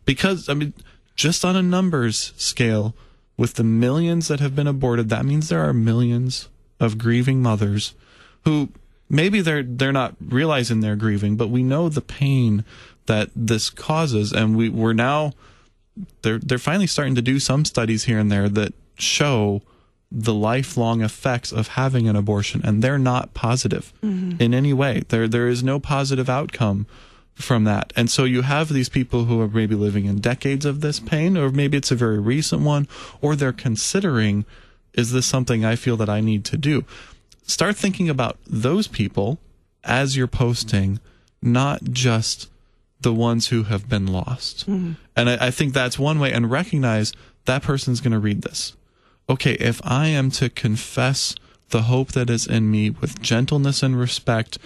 Because, 0.06 0.50
I 0.50 0.54
mean, 0.54 0.74
just 1.16 1.46
on 1.46 1.56
a 1.56 1.62
numbers 1.62 2.34
scale, 2.36 2.96
with 3.38 3.56
the 3.56 3.64
millions 3.64 4.28
that 4.28 4.40
have 4.40 4.56
been 4.56 4.68
aborted, 4.68 5.10
that 5.10 5.26
means 5.26 5.50
there 5.50 5.64
are 5.64 5.74
millions 5.74 6.50
of 6.80 6.98
grieving 6.98 7.42
mothers 7.42 7.94
who 8.46 8.70
maybe 9.10 9.42
they're 9.42 9.64
they're 9.64 9.92
not 9.92 10.16
realizing 10.20 10.80
they're 10.80 10.96
grieving, 10.96 11.36
but 11.36 11.50
we 11.50 11.64
know 11.64 11.90
the 11.90 12.02
pain 12.02 12.66
that 13.06 13.30
this 13.36 13.70
causes, 13.70 14.32
and 14.32 14.56
we 14.56 14.70
we're 14.70 14.94
now 14.94 15.34
they're 16.22 16.40
they're 16.40 16.58
finally 16.58 16.88
starting 16.88 17.16
to 17.16 17.22
do 17.22 17.40
some 17.40 17.66
studies 17.66 18.06
here 18.06 18.20
and 18.20 18.32
there 18.32 18.50
that 18.50 18.74
show 18.98 19.62
the 20.12 20.34
lifelong 20.34 21.02
effects 21.02 21.52
of 21.52 21.70
having 21.70 22.08
an 22.08 22.16
abortion, 22.16 22.62
and 22.64 22.84
they're 22.84 23.00
not 23.00 23.34
positive 23.34 23.94
mm-hmm. 24.04 24.42
in 24.42 24.54
any 24.54 24.74
way. 24.74 25.04
There 25.10 25.28
there 25.28 25.48
is 25.48 25.64
no 25.64 25.80
positive 25.80 26.30
outcome 26.30 26.86
from 27.34 27.64
that. 27.64 27.92
And 27.96 28.12
so 28.12 28.26
you 28.26 28.44
have 28.44 28.70
these 28.70 28.90
people 28.90 29.26
who 29.26 29.42
are 29.42 29.48
maybe 29.48 29.76
living 29.76 30.06
in 30.06 30.20
decades 30.20 30.66
of 30.66 30.82
this 30.82 31.00
pain, 31.00 31.36
or 31.36 31.50
maybe 31.50 31.78
it's 31.78 31.92
a 31.92 31.96
very 31.96 32.20
recent 32.20 32.62
one, 32.62 32.88
or 33.22 33.36
they're 33.36 33.52
considering, 33.52 34.46
is 34.94 35.12
this 35.12 35.26
something 35.26 35.66
I 35.66 35.76
feel 35.76 35.98
that 35.98 36.10
I 36.10 36.22
need 36.22 36.46
to 36.46 36.58
do? 36.58 36.86
Start 37.46 37.76
thinking 37.76 38.08
about 38.08 38.38
those 38.46 38.88
people 38.88 39.40
as 39.84 40.16
you're 40.16 40.28
posting, 40.28 41.00
not 41.42 41.84
just 41.86 42.50
the 43.02 43.14
ones 43.14 43.48
who 43.48 43.64
have 43.64 43.90
been 43.90 44.08
lost. 44.08 44.70
Mm-hmm. 44.70 44.94
And 45.16 45.30
I, 45.30 45.48
I 45.48 45.52
think 45.52 45.74
that's 45.74 46.00
one 46.00 46.20
way, 46.20 46.32
and 46.32 46.50
recognize 46.50 47.14
that 47.46 47.64
person's 47.64 48.02
going 48.02 48.14
to 48.14 48.20
read 48.20 48.42
this. 48.42 48.76
Okay, 49.30 49.54
if 49.54 49.82
I 49.84 50.08
am 50.08 50.32
to 50.32 50.50
confess 50.50 51.36
the 51.70 51.84
hope 51.84 52.12
that 52.12 52.30
is 52.30 52.46
in 52.46 52.70
me 52.70 52.90
with 52.90 53.22
gentleness 53.22 53.82
and 53.82 54.00
respect 54.00 54.58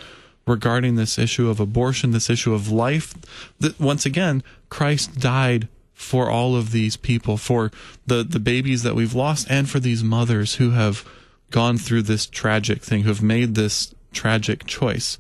regarding 0.46 0.96
this 0.96 1.18
issue 1.18 1.50
of 1.50 1.60
abortion, 1.60 2.12
this 2.12 2.30
issue 2.30 2.54
of 2.54 2.72
life, 2.72 3.14
that 3.60 3.80
once 3.80 4.06
again, 4.06 4.44
Christ 4.70 5.20
died 5.20 5.68
for 5.94 6.30
all 6.30 6.56
of 6.56 6.72
these 6.72 6.96
people, 6.96 7.38
for 7.38 7.72
the, 8.06 8.24
the 8.24 8.40
babies 8.40 8.84
that 8.84 8.96
we've 8.96 9.16
lost, 9.16 9.48
and 9.50 9.70
for 9.70 9.80
these 9.80 10.04
mothers 10.04 10.56
who 10.56 10.72
have 10.72 11.04
gone 11.50 11.78
through 11.78 12.04
this 12.04 12.26
tragic 12.26 12.82
thing, 12.82 13.02
who 13.02 13.10
have 13.10 13.22
made 13.22 13.56
this 13.56 13.94
tragic 14.14 14.66
choice. 14.66 15.18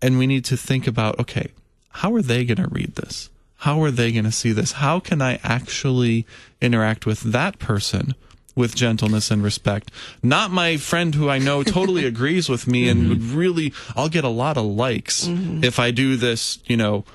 And 0.00 0.18
we 0.18 0.26
need 0.26 0.44
to 0.46 0.56
think 0.56 0.86
about 0.86 1.18
okay, 1.18 1.50
how 1.90 2.14
are 2.14 2.22
they 2.22 2.44
going 2.44 2.62
to 2.62 2.68
read 2.68 2.96
this? 2.96 3.30
How 3.64 3.82
are 3.82 3.90
they 3.90 4.12
going 4.12 4.26
to 4.26 4.30
see 4.30 4.52
this? 4.52 4.72
How 4.72 5.00
can 5.00 5.22
I 5.22 5.40
actually 5.42 6.26
interact 6.60 7.06
with 7.06 7.22
that 7.32 7.58
person 7.58 8.14
with 8.54 8.74
gentleness 8.74 9.30
and 9.30 9.42
respect? 9.42 9.90
Not 10.22 10.50
my 10.50 10.76
friend 10.76 11.14
who 11.14 11.30
I 11.30 11.38
know 11.38 11.62
totally 11.62 12.04
agrees 12.14 12.46
with 12.46 12.66
me 12.66 12.90
and 12.90 13.00
mm-hmm. 13.00 13.08
would 13.08 13.22
really, 13.22 13.72
I'll 13.96 14.10
get 14.10 14.22
a 14.22 14.28
lot 14.28 14.58
of 14.58 14.66
likes 14.66 15.24
mm-hmm. 15.26 15.64
if 15.64 15.78
I 15.78 15.92
do 15.92 16.16
this, 16.16 16.58
you 16.66 16.76
know, 16.76 17.06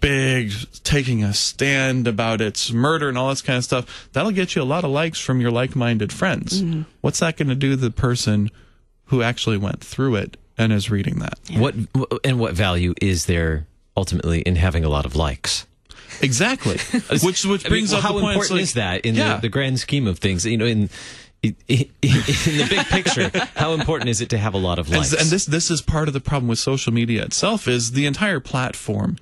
big 0.00 0.52
taking 0.82 1.24
a 1.24 1.32
stand 1.32 2.06
about 2.06 2.42
its 2.42 2.70
murder 2.70 3.08
and 3.08 3.16
all 3.16 3.30
this 3.30 3.40
kind 3.40 3.56
of 3.56 3.64
stuff. 3.64 4.10
That'll 4.12 4.30
get 4.30 4.54
you 4.54 4.60
a 4.60 4.64
lot 4.64 4.84
of 4.84 4.90
likes 4.90 5.18
from 5.18 5.40
your 5.40 5.52
like 5.52 5.74
minded 5.74 6.12
friends. 6.12 6.60
Mm-hmm. 6.60 6.82
What's 7.00 7.20
that 7.20 7.38
going 7.38 7.48
to 7.48 7.54
do 7.54 7.70
to 7.70 7.76
the 7.76 7.90
person 7.90 8.50
who 9.06 9.22
actually 9.22 9.56
went 9.56 9.82
through 9.82 10.16
it 10.16 10.36
and 10.58 10.70
is 10.70 10.90
reading 10.90 11.20
that? 11.20 11.38
What 11.52 11.74
and 12.22 12.38
what 12.38 12.52
value 12.52 12.92
is 13.00 13.24
there 13.24 13.66
ultimately 13.96 14.42
in 14.42 14.56
having 14.56 14.84
a 14.84 14.90
lot 14.90 15.06
of 15.06 15.16
likes? 15.16 15.64
Exactly. 16.20 16.78
which 17.22 17.44
which 17.44 17.46
I 17.46 17.68
mean, 17.68 17.68
brings 17.68 17.90
well, 17.90 17.98
up 17.98 18.04
how 18.04 18.12
the 18.12 18.20
point, 18.20 18.34
important 18.36 18.42
it's 18.42 18.50
like- 18.50 18.60
is 18.62 18.72
that 18.74 19.06
in 19.06 19.14
yeah. 19.14 19.34
the, 19.36 19.42
the 19.42 19.48
grand 19.48 19.80
scheme 19.80 20.06
of 20.06 20.18
things? 20.18 20.44
You 20.46 20.56
know, 20.56 20.66
in 20.66 20.90
in, 21.42 21.56
the 22.00 22.66
big 22.70 22.86
picture, 22.86 23.30
how 23.54 23.72
important 23.72 24.08
is 24.08 24.20
it 24.20 24.30
to 24.30 24.38
have 24.38 24.54
a 24.54 24.58
lot 24.58 24.78
of 24.78 24.86
And, 24.86 24.96
likes? 24.98 25.12
and 25.12 25.28
this 25.28 25.44
this 25.44 25.70
is 25.70 25.82
part 25.82 26.08
of 26.08 26.14
the 26.14 26.20
problem 26.20 26.48
with 26.48 26.58
social 26.58 26.92
media 26.92 27.22
itself 27.24 27.68
is 27.68 27.92
the 27.92 28.06
entire 28.06 28.40
platform 28.40 29.16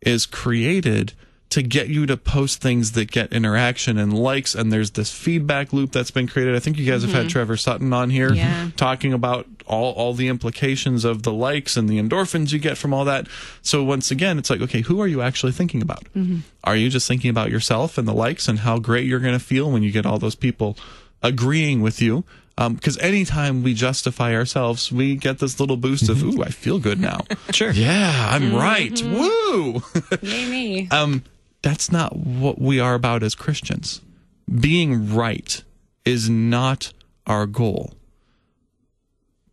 is 0.00 0.24
created 0.26 1.12
to 1.50 1.62
get 1.62 1.88
you 1.88 2.06
to 2.06 2.16
post 2.16 2.60
things 2.60 2.92
that 2.92 3.10
get 3.10 3.32
interaction 3.32 3.98
and 3.98 4.12
likes 4.12 4.54
and 4.54 4.72
there's 4.72 4.90
this 4.92 5.12
feedback 5.12 5.72
loop 5.72 5.92
that's 5.92 6.10
been 6.10 6.26
created. 6.26 6.56
I 6.56 6.58
think 6.58 6.76
you 6.76 6.84
guys 6.84 7.02
have 7.02 7.12
had 7.12 7.20
mm-hmm. 7.22 7.28
Trevor 7.28 7.56
Sutton 7.56 7.92
on 7.92 8.10
here 8.10 8.32
Yeah. 8.32 8.70
talking 8.76 9.12
about 9.12 9.46
all 9.66 9.92
all 9.92 10.12
the 10.14 10.28
implications 10.28 11.04
of 11.04 11.22
the 11.22 11.32
likes 11.32 11.76
and 11.76 11.88
the 11.88 12.00
endorphins 12.00 12.52
you 12.52 12.58
get 12.58 12.76
from 12.76 12.92
all 12.92 13.04
that. 13.04 13.28
So 13.62 13.84
once 13.84 14.10
again, 14.10 14.38
it's 14.38 14.50
like, 14.50 14.60
okay, 14.60 14.80
who 14.82 15.00
are 15.00 15.06
you 15.06 15.22
actually 15.22 15.52
thinking 15.52 15.82
about? 15.82 16.04
Mm-hmm. 16.14 16.38
Are 16.64 16.76
you 16.76 16.88
just 16.88 17.06
thinking 17.06 17.30
about 17.30 17.50
yourself 17.50 17.96
and 17.96 18.08
the 18.08 18.14
likes 18.14 18.48
and 18.48 18.60
how 18.60 18.78
great 18.78 19.06
you're 19.06 19.20
going 19.20 19.38
to 19.38 19.44
feel 19.44 19.70
when 19.70 19.82
you 19.82 19.92
get 19.92 20.04
all 20.04 20.18
those 20.18 20.34
people 20.34 20.76
agreeing 21.22 21.80
with 21.80 22.02
you? 22.02 22.24
Um, 22.58 22.74
because 22.74 22.96
anytime 22.98 23.62
we 23.62 23.74
justify 23.74 24.34
ourselves, 24.34 24.90
we 24.90 25.14
get 25.14 25.38
this 25.40 25.60
little 25.60 25.76
boost 25.76 26.08
of, 26.08 26.18
mm-hmm. 26.18 26.40
ooh, 26.40 26.42
I 26.42 26.48
feel 26.48 26.78
good 26.78 26.98
now. 26.98 27.20
sure. 27.50 27.70
yeah, 27.70 28.30
I'm 28.30 28.54
right. 28.54 29.00
Woo! 29.02 29.82
Yay 30.22 30.48
me. 30.48 30.88
um, 30.90 31.22
that's 31.66 31.90
not 31.90 32.14
what 32.14 32.60
we 32.60 32.78
are 32.78 32.94
about 32.94 33.24
as 33.24 33.34
Christians. 33.34 34.00
Being 34.48 35.12
right 35.12 35.64
is 36.04 36.30
not 36.30 36.92
our 37.26 37.44
goal. 37.44 37.94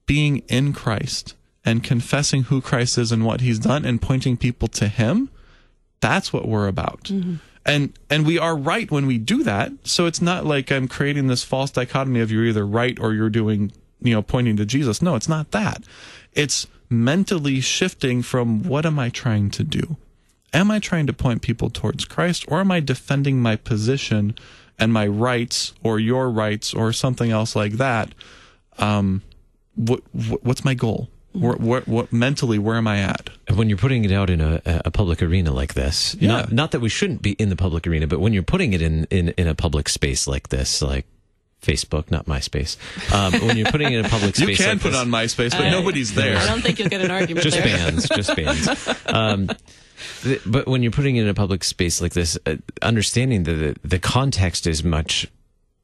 Being 0.06 0.44
in 0.48 0.74
Christ 0.74 1.34
and 1.66 1.84
confessing 1.84 2.44
who 2.44 2.62
Christ 2.62 3.00
is 3.00 3.12
and 3.12 3.26
what 3.26 3.42
he's 3.42 3.58
done 3.58 3.84
and 3.84 4.00
pointing 4.00 4.38
people 4.38 4.68
to 4.68 4.90
him, 4.90 5.32
that's 6.02 6.32
what 6.32 6.48
we're 6.48 6.68
about. 6.68 7.06
Mm-hmm. 7.06 7.38
And 7.66 7.98
and 8.12 8.28
we 8.28 8.38
are 8.38 8.56
right 8.56 8.92
when 8.92 9.08
we 9.08 9.18
do 9.18 9.42
that. 9.42 9.72
So 9.84 10.06
it's 10.06 10.22
not 10.22 10.46
like 10.46 10.72
I'm 10.72 10.88
creating 10.88 11.26
this 11.26 11.44
false 11.44 11.72
dichotomy 11.72 12.20
of 12.20 12.30
you're 12.30 12.46
either 12.46 12.68
right 12.68 13.00
or 13.00 13.14
you're 13.14 13.32
doing, 13.32 13.72
you 14.02 14.14
know, 14.14 14.22
pointing 14.22 14.56
to 14.58 14.68
Jesus. 14.68 15.02
No, 15.02 15.16
it's 15.16 15.30
not 15.30 15.50
that. 15.50 15.84
It's 16.34 16.68
mentally 16.92 17.60
shifting 17.60 18.22
from 18.22 18.62
what 18.62 18.86
am 18.86 19.00
I 19.00 19.10
trying 19.10 19.50
to 19.50 19.64
do? 19.64 19.98
Am 20.54 20.70
I 20.72 20.80
trying 20.80 21.08
to 21.08 21.14
point 21.14 21.42
people 21.42 21.70
towards 21.70 22.06
Christ 22.06 22.46
or 22.48 22.60
am 22.60 22.72
I 22.72 22.80
defending 22.80 23.40
my 23.42 23.56
position 23.56 24.36
and 24.78 24.94
my 24.94 25.08
rights 25.08 25.74
or 25.84 26.00
your 26.00 26.30
rights 26.30 26.74
or 26.74 26.94
something 26.94 27.32
else 27.32 27.56
like 27.56 27.74
that? 27.74 28.14
Um, 28.78 29.22
what, 29.76 30.02
what 30.12 30.44
what's 30.44 30.64
my 30.66 30.74
goal? 30.74 31.10
Where, 31.34 31.56
where, 31.56 31.82
what 31.82 32.14
mentally 32.14 32.60
where 32.60 32.76
am 32.76 32.88
I 32.88 33.00
at? 33.00 33.32
when 33.56 33.68
you're 33.68 33.78
putting 33.78 34.06
it 34.06 34.12
out 34.12 34.30
in 34.30 34.40
a, 34.40 34.62
a 34.66 34.92
public 34.92 35.22
arena 35.24 35.52
like 35.52 35.74
this, 35.74 36.16
Yeah. 36.20 36.28
not 36.30 36.52
not 36.52 36.72
that 36.72 36.80
we 36.80 36.90
shouldn't 36.90 37.24
be 37.24 37.32
in 37.34 37.50
the 37.50 37.56
public 37.56 37.88
arena, 37.88 38.06
but 38.06 38.20
when 38.20 38.34
you're 38.34 38.44
putting 38.44 38.74
it 38.74 38.82
in 38.84 39.06
in, 39.06 39.30
in 39.30 39.48
a 39.48 39.56
public 39.56 39.90
space 39.90 40.28
like 40.28 40.50
this, 40.50 40.82
like 40.84 41.08
Facebook, 41.64 42.12
not 42.12 42.26
MySpace, 42.28 42.78
um, 43.14 43.34
when 43.48 43.58
you're 43.58 43.72
putting 43.72 43.92
it 43.94 43.98
in 44.00 44.06
a 44.06 44.10
public 44.10 44.36
space, 44.36 44.50
You 44.50 44.56
can 44.58 44.74
like 44.76 44.82
put 44.82 44.92
this, 44.92 45.00
on 45.02 45.08
MySpace, 45.10 45.52
but 45.58 45.72
nobody's 45.72 46.14
there. 46.14 46.38
I 46.38 46.46
don't 46.46 46.62
think 46.62 46.78
you'll 46.78 46.90
get 46.90 47.02
an 47.02 47.10
argument 47.10 47.44
just 47.44 47.58
there. 47.58 47.66
bands, 47.66 48.08
just 48.10 48.36
bands. 48.36 48.68
Um, 49.08 49.48
th- 49.48 49.60
but 50.46 50.68
when 50.68 50.84
you're 50.84 50.92
putting 50.92 51.16
it 51.18 51.24
in 51.24 51.28
a 51.30 51.34
public 51.34 51.64
space 51.64 52.02
like 52.02 52.14
this, 52.14 52.38
uh, 52.46 52.56
understanding 52.82 53.44
that 53.44 53.54
the, 53.54 53.76
the 53.88 54.00
context 54.00 54.68
is 54.68 54.84
much 54.84 55.28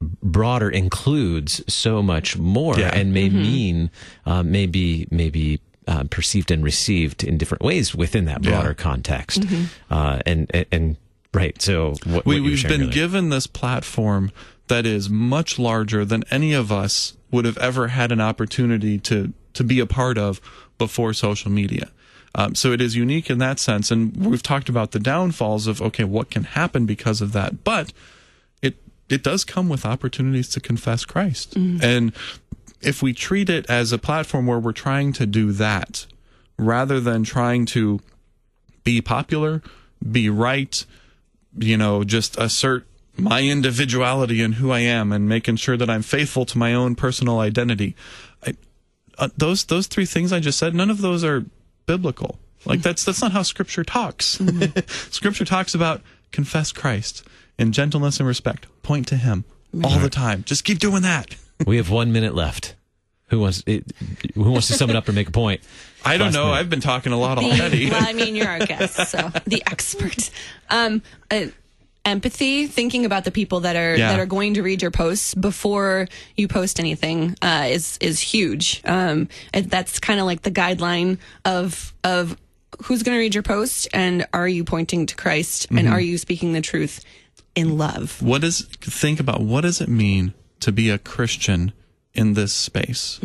broader, 0.00 0.70
includes 0.70 1.62
so 1.72 2.02
much 2.02 2.36
more, 2.38 2.78
Yeah. 2.78 2.90
and 2.94 3.12
may 3.12 3.28
mean 3.28 3.90
uh, 4.26 4.42
maybe 4.42 5.06
maybe. 5.10 5.60
Uh, 5.88 6.04
perceived 6.04 6.52
and 6.52 6.62
received 6.62 7.24
in 7.24 7.36
different 7.36 7.64
ways 7.64 7.96
within 7.96 8.24
that 8.26 8.44
Yeah. 8.44 8.50
broader 8.50 8.74
context, 8.74 9.42
uh, 9.90 10.20
and, 10.24 10.48
and 10.54 10.66
and 10.70 10.96
right. 11.34 11.60
So 11.60 11.94
what, 12.04 12.24
we, 12.26 12.38
what 12.38 12.44
we've 12.44 12.62
been 12.62 12.82
earlier. 12.82 12.92
given 12.92 13.30
this 13.30 13.48
platform 13.48 14.30
that 14.68 14.86
is 14.86 15.10
much 15.10 15.58
larger 15.58 16.04
than 16.04 16.22
any 16.30 16.52
of 16.52 16.70
us 16.70 17.14
would 17.32 17.44
have 17.44 17.58
ever 17.58 17.88
had 17.88 18.12
an 18.12 18.20
opportunity 18.20 18.98
to 19.00 19.32
to 19.54 19.64
be 19.64 19.80
a 19.80 19.86
part 19.86 20.16
of 20.16 20.40
before 20.78 21.12
social 21.12 21.50
media. 21.50 21.90
Um, 22.34 22.54
so 22.54 22.72
it 22.72 22.80
is 22.80 22.94
unique 22.94 23.28
in 23.28 23.38
that 23.38 23.58
sense, 23.58 23.90
and 23.90 24.16
we've 24.16 24.42
talked 24.42 24.68
about 24.68 24.92
the 24.92 25.00
downfalls 25.00 25.66
of 25.66 25.82
okay, 25.82 26.04
what 26.04 26.30
can 26.30 26.44
happen 26.44 26.86
because 26.86 27.20
of 27.20 27.32
that, 27.32 27.64
but 27.64 27.92
it 28.62 28.76
it 29.08 29.22
does 29.22 29.44
come 29.44 29.68
with 29.68 29.84
opportunities 29.84 30.48
to 30.50 30.60
confess 30.60 31.04
Christ, 31.04 31.56
and 31.82 32.12
if 32.80 33.02
we 33.02 33.12
treat 33.12 33.50
it 33.50 33.68
as 33.68 33.92
a 33.92 33.98
platform 33.98 34.46
where 34.46 34.58
we're 34.58 34.72
trying 34.72 35.12
to 35.14 35.26
do 35.26 35.52
that 35.52 36.06
rather 36.56 37.00
than 37.00 37.24
trying 37.24 37.66
to 37.66 38.00
be 38.84 39.00
popular, 39.00 39.62
be 40.10 40.28
right, 40.30 40.84
you 41.58 41.76
know, 41.76 42.04
just 42.04 42.38
assert 42.38 42.86
my 43.16 43.42
individuality 43.42 44.42
and 44.42 44.54
who 44.54 44.70
I 44.70 44.80
am 44.80 45.12
and 45.12 45.28
making 45.28 45.56
sure 45.56 45.76
that 45.76 45.90
I'm 45.90 46.02
faithful 46.02 46.46
to 46.46 46.58
my 46.58 46.74
own 46.74 46.94
personal 46.94 47.40
identity. 47.40 47.94
I, 48.46 48.54
uh, 49.18 49.28
those 49.36 49.64
those 49.64 49.86
three 49.86 50.06
things 50.06 50.32
I 50.32 50.40
just 50.40 50.58
said, 50.58 50.74
none 50.74 50.90
of 50.90 51.00
those 51.00 51.24
are 51.24 51.44
biblical. 51.86 52.38
Like 52.64 52.82
that's 52.82 53.04
that's 53.04 53.22
not 53.22 53.32
how 53.32 53.42
Scripture 53.42 53.84
talks. 53.84 54.38
scripture 55.10 55.44
talks 55.46 55.74
about 55.74 56.02
confess 56.30 56.72
Christ 56.72 57.26
in 57.58 57.72
gentleness 57.72 58.18
and 58.20 58.26
respect, 58.28 58.66
point 58.82 59.06
to 59.08 59.16
Him 59.16 59.44
all 59.84 59.98
the 59.98 60.10
time. 60.10 60.44
Just 60.44 60.64
keep 60.64 60.78
doing 60.78 61.02
that. 61.02 61.36
We 61.66 61.76
have 61.76 61.90
one 61.90 62.10
minute 62.10 62.34
left. 62.34 62.74
Who 63.28 63.38
wants 63.40 63.62
it, 63.66 63.92
who 64.34 64.50
wants 64.50 64.68
to 64.68 64.72
sum 64.72 64.88
it 64.88 64.96
up 64.96 65.06
or 65.06 65.12
make 65.12 65.28
a 65.28 65.30
point? 65.30 65.60
I 66.06 66.16
don't 66.16 66.32
know. 66.32 66.46
minute. 66.46 66.56
I've 66.58 66.70
been 66.70 66.80
talking 66.80 67.12
a 67.12 67.18
lot 67.18 67.36
The- 67.36 67.44
already. 67.44 67.90
well, 67.90 68.02
I 68.02 68.14
mean, 68.14 68.34
you're 68.34 68.48
our 68.48 68.60
guest, 68.60 68.94
so 69.08 69.30
the 69.46 69.62
expert. 69.70 70.30
Um, 70.70 71.02
uh, 71.30 71.48
empathy, 72.04 72.66
thinking 72.66 73.04
about 73.04 73.24
the 73.24 73.30
people 73.30 73.60
that 73.60 73.76
are 73.76 73.96
Yeah. 73.96 74.10
that 74.12 74.20
are 74.20 74.26
going 74.26 74.54
to 74.54 74.62
read 74.62 74.82
your 74.82 74.90
posts 74.90 75.34
before 75.34 76.08
you 76.36 76.48
post 76.48 76.80
anything 76.80 77.36
uh, 77.42 77.66
is 77.70 77.98
is 78.00 78.20
huge. 78.20 78.80
Um, 78.84 79.28
and 79.52 79.70
that's 79.70 79.98
kind 80.00 80.20
of 80.20 80.26
like 80.26 80.42
the 80.42 80.50
guideline 80.50 81.18
of 81.44 81.92
of 82.04 82.36
who's 82.84 83.02
going 83.02 83.16
to 83.16 83.20
read 83.20 83.34
your 83.34 83.42
post 83.42 83.88
and 83.92 84.26
are 84.32 84.48
you 84.48 84.64
pointing 84.64 85.06
to 85.06 85.14
Christ 85.16 85.66
and 85.70 85.80
Mm-hmm. 85.80 85.92
are 85.92 86.00
you 86.00 86.16
speaking 86.18 86.52
the 86.52 86.60
truth 86.62 87.04
in 87.54 87.76
love. 87.76 88.22
what 88.22 88.40
does 88.42 88.62
think 88.80 89.18
about 89.20 89.40
what 89.42 89.62
does 89.62 89.80
it 89.80 89.88
mean 89.88 90.32
to 90.60 90.70
be 90.72 90.88
a 90.88 90.98
Christian 90.98 91.72
in 92.14 92.34
this 92.34 92.52
space? 92.54 93.18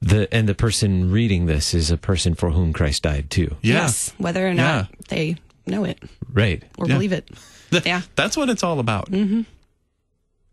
The 0.00 0.28
and 0.32 0.48
the 0.48 0.54
person 0.54 1.10
reading 1.10 1.46
this 1.46 1.74
is 1.74 1.90
a 1.90 1.96
person 1.96 2.34
for 2.34 2.50
whom 2.50 2.72
Christ 2.72 3.02
died 3.02 3.30
too. 3.30 3.56
Yeah. 3.62 3.82
Yes, 3.82 4.12
whether 4.16 4.46
or 4.48 4.54
not 4.54 4.62
Yeah. 4.62 4.84
they 5.08 5.36
know 5.66 5.84
it 5.84 5.98
Right. 6.32 6.62
or 6.78 6.86
Yeah. 6.86 6.94
believe 6.94 7.12
it. 7.12 7.28
Th- 7.70 7.84
Yeah. 7.86 8.02
That's 8.16 8.36
what 8.36 8.48
it's 8.50 8.62
all 8.62 8.80
about. 8.80 9.10
Mm-hmm. 9.10 9.42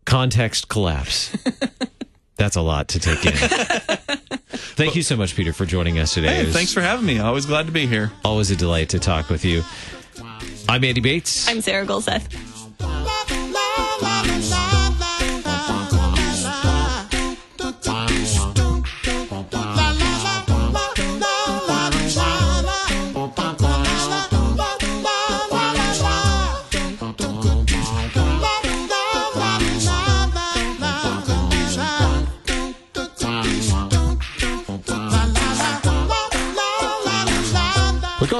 Context 0.04 0.68
collapse. 0.68 1.36
That's 2.36 2.56
a 2.56 2.60
lot 2.60 2.88
to 2.88 3.00
take 3.00 3.24
in. 3.24 3.32
Thank 4.76 4.94
you 4.94 5.02
so 5.02 5.16
much, 5.16 5.34
Peter, 5.34 5.52
for 5.54 5.64
joining 5.64 5.98
us 5.98 6.12
today. 6.14 6.34
Hey, 6.34 6.44
was 6.44 6.54
thanks 6.54 6.72
for 6.72 6.82
having 6.82 7.06
me. 7.06 7.18
Always 7.18 7.46
glad 7.46 7.66
to 7.66 7.72
be 7.72 7.86
here. 7.86 8.12
always 8.24 8.50
a 8.50 8.56
delight 8.56 8.90
to 8.90 8.98
talk 8.98 9.30
with 9.30 9.44
you. 9.44 9.62
I'm 10.68 10.84
Andy 10.84 11.00
Bates. 11.00 11.48
I'm 11.48 11.62
Sarah 11.62 11.86
Gulseth. 11.86 12.26